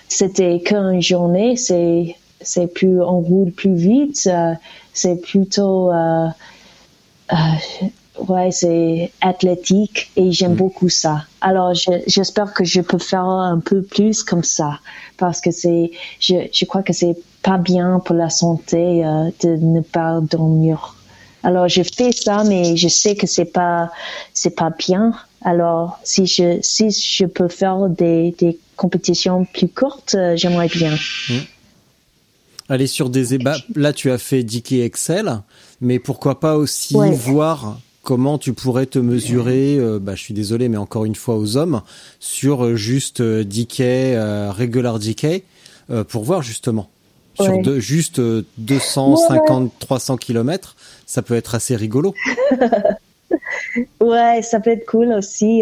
[0.07, 4.53] c'était qu'une journée, c'est, c'est plus, on roule plus vite, euh,
[4.93, 6.27] c'est plutôt, euh,
[7.33, 7.85] euh,
[8.19, 10.57] ouais, c'est athlétique et j'aime Mm.
[10.57, 11.25] beaucoup ça.
[11.41, 14.79] Alors, je- j'espère que je peux faire un peu plus comme ça
[15.17, 19.55] parce que c'est, je, je crois que c'est pas bien pour la santé euh, de
[19.57, 20.95] ne pas dormir.
[21.43, 23.91] Alors, je fais ça, mais je sais que c'est pas,
[24.33, 25.13] c'est pas bien.
[25.43, 30.95] Alors, si je, si je peux faire des, des compétitions plus courtes, euh, j'aimerais bien.
[32.67, 33.57] Aller sur des ébats.
[33.75, 35.41] Là, tu as fait Dicky Excel,
[35.81, 37.11] mais pourquoi pas aussi Ouais.
[37.11, 41.35] voir comment tu pourrais te mesurer, euh, bah, je suis désolé, mais encore une fois
[41.35, 41.81] aux hommes,
[42.19, 45.43] sur euh, juste euh, DK, euh, regular DK,
[45.89, 46.87] euh, pour voir justement.
[47.37, 50.75] Sur de, juste euh, 250, 300 kilomètres,
[51.05, 52.13] ça peut être assez rigolo.
[53.99, 55.61] Ouais, ça peut être cool aussi.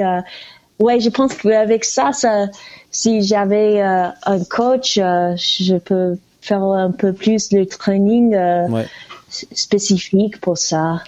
[0.79, 2.47] ouais, je pense qu'avec ça, ça,
[2.91, 8.35] si j'avais un coach, je peux faire un peu plus le training
[8.69, 8.85] Ouais.
[9.29, 11.01] spécifique pour ça.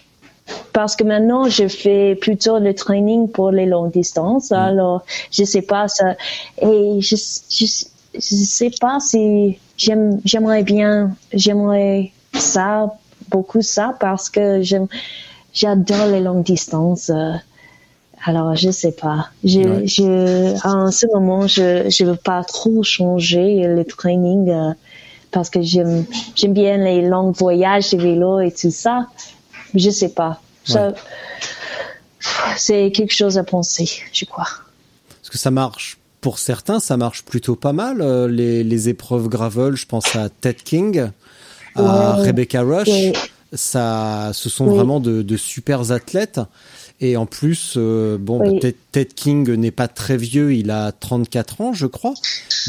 [0.73, 4.51] Parce que maintenant, je fais plutôt le training pour les longues distances.
[4.51, 6.15] Alors, je sais pas ça.
[6.61, 7.15] Et je,
[7.49, 7.65] je,
[8.13, 12.93] je sais pas si j'aime, j'aimerais bien, j'aimerais ça,
[13.29, 14.87] beaucoup ça, parce que j'aime,
[15.53, 17.09] j'adore les longues distances.
[18.25, 19.29] alors, je sais pas.
[19.43, 19.87] Je, Ouais.
[19.87, 24.73] je, en ce moment, je, je veux pas trop changer le training, euh,
[25.31, 29.07] parce que j'aime, j'aime bien les longs voyages de vélo et tout ça.
[29.75, 30.41] Je sais pas.
[30.63, 30.93] Ça,
[32.57, 34.47] c'est quelque chose à penser, je crois.
[35.21, 35.97] Parce que ça marche.
[36.21, 38.01] Pour certains, ça marche plutôt pas mal.
[38.01, 41.09] euh, les, les épreuves gravel, je pense à Ted King,
[41.75, 42.25] à Ouais.
[42.27, 42.87] Rebecca Rush.
[42.87, 43.13] Ouais.
[43.53, 46.39] Ça, ce sont vraiment de, de super athlètes.
[47.01, 48.59] Et en plus, euh, bon, Oui.
[48.61, 52.13] bah, Ted, King n'est pas très vieux, il a 34 ans, je crois.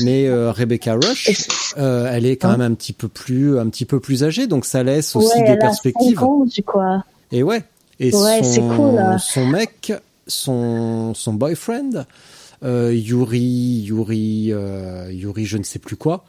[0.03, 1.31] Mais euh, Rebecca Rush,
[1.79, 4.65] euh, elle est quand même un petit peu plus, un petit peu plus âgée, donc
[4.65, 6.19] ça laisse aussi ouais, des elle perspectives.
[6.19, 7.05] A 5 ans, crois.
[7.31, 7.63] Et ouais.
[8.01, 9.19] Et Ouais, son, c'est cool, hein.
[9.19, 9.93] son mec,
[10.27, 12.05] son, son boyfriend,
[12.63, 14.53] Yuri, Yuri,
[15.11, 16.25] Yuri, je ne sais plus quoi.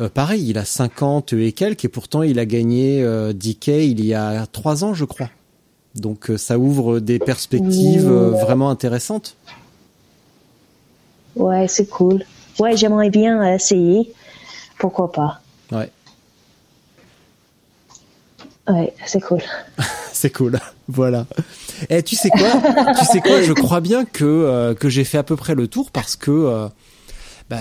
[0.00, 4.04] euh, pareil, il a 50 et quelques et pourtant il a gagné euh, DK il
[4.04, 5.28] y a trois ans, je crois.
[5.94, 9.36] Donc euh, ça ouvre des perspectives euh, vraiment intéressantes.
[11.36, 12.24] Ouais, c'est cool.
[12.58, 14.12] Ouais, j'aimerais bien essayer.
[14.78, 15.40] Pourquoi pas?
[15.70, 15.90] Ouais,
[18.68, 19.40] Ouais, c'est cool.
[20.12, 20.58] c'est cool.
[20.88, 21.26] voilà.
[21.90, 22.48] Et tu sais quoi?
[22.98, 23.42] Tu sais quoi?
[23.42, 26.30] Je crois bien que euh, que j'ai fait à peu près le tour parce que
[26.30, 26.68] euh,
[27.50, 27.58] bah,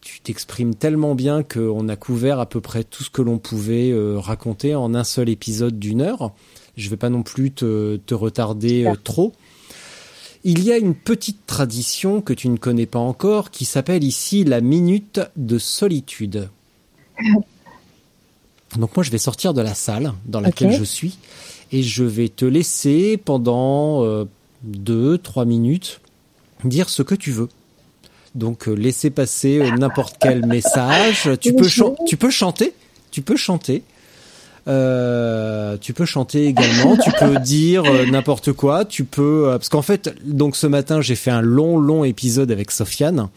[0.00, 3.90] tu t'exprimes tellement bien qu'on a couvert à peu près tout ce que l'on pouvait
[3.90, 6.32] euh, raconter en un seul épisode d'une heure.
[6.76, 9.32] Je vais pas non plus te, te retarder euh, trop.
[10.44, 14.42] Il y a une petite tradition que tu ne connais pas encore qui s'appelle ici
[14.44, 16.48] la minute de solitude.
[18.76, 21.18] Donc moi je vais sortir de la salle dans laquelle je suis
[21.72, 24.24] et je vais te laisser pendant euh,
[24.62, 26.00] deux, trois minutes
[26.64, 27.48] dire ce que tu veux.
[28.34, 31.28] Donc euh, laisser passer euh, n'importe quel message.
[31.40, 32.72] Tu peux, chan- tu peux chanter.
[33.10, 33.82] Tu peux chanter.
[34.68, 36.96] Euh, tu peux chanter également.
[36.96, 38.84] tu peux dire euh, n'importe quoi.
[38.84, 42.50] Tu peux euh, parce qu'en fait, donc ce matin j'ai fait un long, long épisode
[42.52, 43.28] avec Sofiane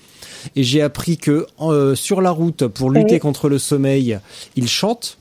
[0.55, 3.19] et j'ai appris que euh, sur la route pour lutter Oui.
[3.19, 4.19] contre le sommeil,
[4.55, 5.17] il chante.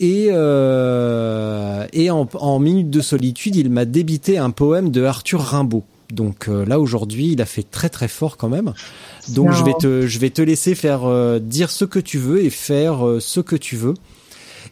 [0.00, 5.40] Et, euh, et en, en minute de solitude, il m'a débité un poème de Arthur
[5.40, 5.84] Rimbaud.
[6.12, 8.74] Donc euh, là aujourd'hui, il a fait très très fort quand même.
[9.30, 9.52] Donc Non.
[9.52, 12.50] je vais te je vais te laisser faire euh, dire ce que tu veux et
[12.50, 13.94] faire euh, ce que tu veux.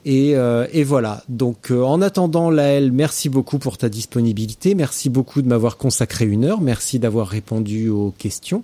[0.05, 1.23] Et, euh, et voilà.
[1.29, 4.75] Donc euh, en attendant, Laël, merci beaucoup pour ta disponibilité.
[4.75, 6.61] Merci beaucoup de m'avoir consacré une heure.
[6.61, 8.63] Merci d'avoir répondu aux questions.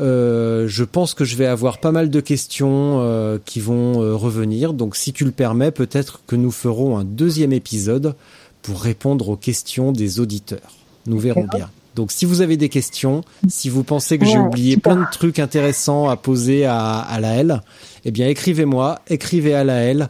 [0.00, 4.14] Euh, je pense que je vais avoir pas mal de questions euh, qui vont euh,
[4.14, 4.72] revenir.
[4.72, 8.14] Donc si tu le permets, peut-être que nous ferons un deuxième épisode
[8.62, 10.76] pour répondre aux questions des auditeurs.
[11.06, 11.68] Nous verrons bien.
[11.96, 15.38] Donc si vous avez des questions, si vous pensez que j'ai oublié plein de trucs
[15.38, 17.62] intéressants à poser à, à Laël,
[18.04, 20.08] eh bien écrivez-moi, écrivez à Laël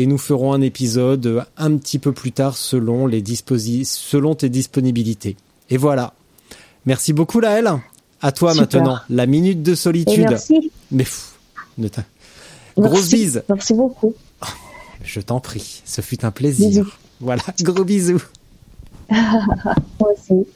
[0.00, 4.48] et nous ferons un épisode un petit peu plus tard selon les disposi selon tes
[4.48, 5.36] disponibilités.
[5.68, 6.14] Et voilà.
[6.86, 7.70] Merci beaucoup Laël.
[8.22, 8.80] À toi Super.
[8.80, 10.26] maintenant, la minute de Et solitude.
[10.26, 10.72] merci.
[10.90, 11.34] Mais pff,
[11.76, 11.88] ne
[12.78, 13.14] grosse Merci.
[13.14, 13.42] bise.
[13.50, 14.14] Merci beaucoup.
[15.04, 16.68] Je t'en prie, ce fut un plaisir.
[16.68, 16.92] Bisous.
[17.20, 18.22] Voilà, gros bisous.
[19.10, 20.46] Moi aussi.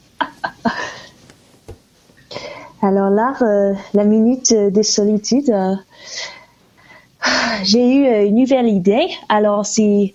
[2.81, 5.75] Alors là, euh, la minute euh, de solitude, euh,
[7.63, 9.07] j'ai eu euh, une nouvelle idée.
[9.29, 10.13] Alors si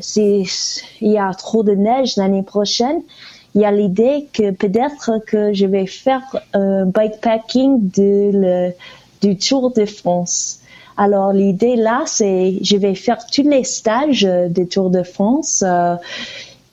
[0.00, 0.46] s'il
[1.00, 3.02] y a trop de neige l'année prochaine,
[3.54, 6.22] il y a l'idée que peut-être que je vais faire
[6.52, 8.72] un bikepacking de le,
[9.20, 10.60] du Tour de France.
[10.96, 15.96] Alors l'idée là, c'est je vais faire tous les stages du Tour de France euh,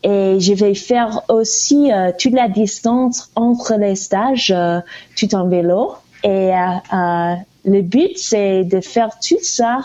[0.04, 4.80] et je vais faire aussi euh, toute la distance entre les stages euh,
[5.18, 5.94] tout en vélo.
[6.24, 6.52] Et
[7.66, 9.82] le but c'est de faire tout ça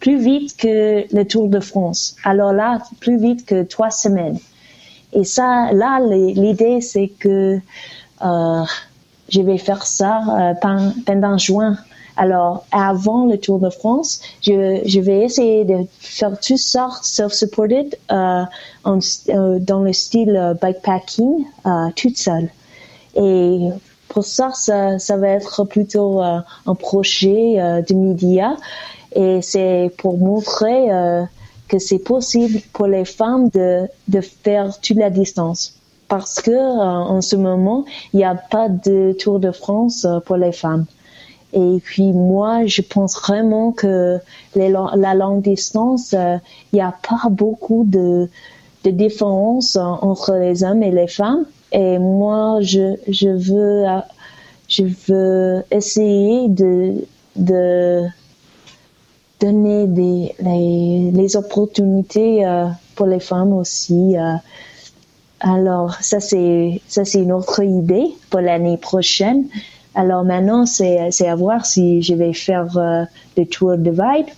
[0.00, 2.16] plus vite que le Tour de France.
[2.24, 4.38] Alors là, plus vite que trois semaines.
[5.12, 7.60] Et ça, là, l'idée, c'est que
[8.24, 8.64] euh,
[9.28, 10.54] je vais faire ça euh,
[11.06, 11.76] pendant juin.
[12.16, 18.44] Alors, avant le Tour de France, je, vais essayer de faire tout ça self-supported euh,
[18.86, 22.50] euh, dans le style euh, bikepacking, euh, toute seule.
[23.14, 23.68] Et
[24.12, 28.56] pour ça, ça, va être plutôt un projet de médias
[29.14, 30.88] et c'est pour montrer
[31.72, 35.74] que c'est possible pour les femmes de, de faire toute la distance.
[36.06, 40.20] Parce que euh, en ce moment, il n'y a pas de Tour de France euh,
[40.20, 40.84] pour les femmes.
[41.54, 44.18] Et puis moi, je pense vraiment que
[44.54, 46.36] la longue distance, euh,
[46.72, 48.28] il n'y a pas beaucoup de,
[48.84, 51.46] de différence entre les hommes et les femmes.
[51.72, 53.86] Et moi, je, je veux,
[55.70, 58.06] essayer de,
[59.40, 60.34] donner des,
[61.12, 64.16] les, opportunités euh, pour les femmes aussi.
[64.16, 64.34] Euh.
[65.40, 66.80] Alors ça c'est
[67.14, 69.46] une autre idée pour l'année prochaine.
[69.94, 73.04] Alors maintenant c'est à voir si je vais faire euh,
[73.36, 74.28] le tour de Vibe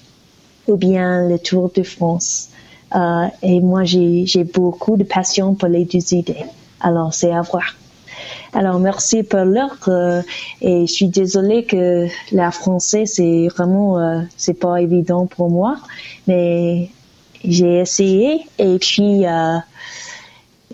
[0.68, 2.48] ou bien le tour de France.
[3.42, 6.46] et moi j'ai beaucoup de passion pour les deux idées.
[6.84, 7.74] Alors c'est à voir.
[8.52, 10.20] Alors merci pour l'heure euh,
[10.60, 15.78] et je suis désolée que la français c'est vraiment euh, c'est pas évident pour moi,
[16.26, 16.90] mais
[17.42, 19.56] j'ai essayé et puis euh,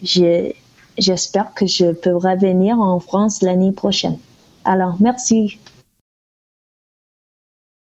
[0.03, 4.19] j'espère que je pourrai venir en France l'année prochaine.
[4.65, 5.61] Alors merci.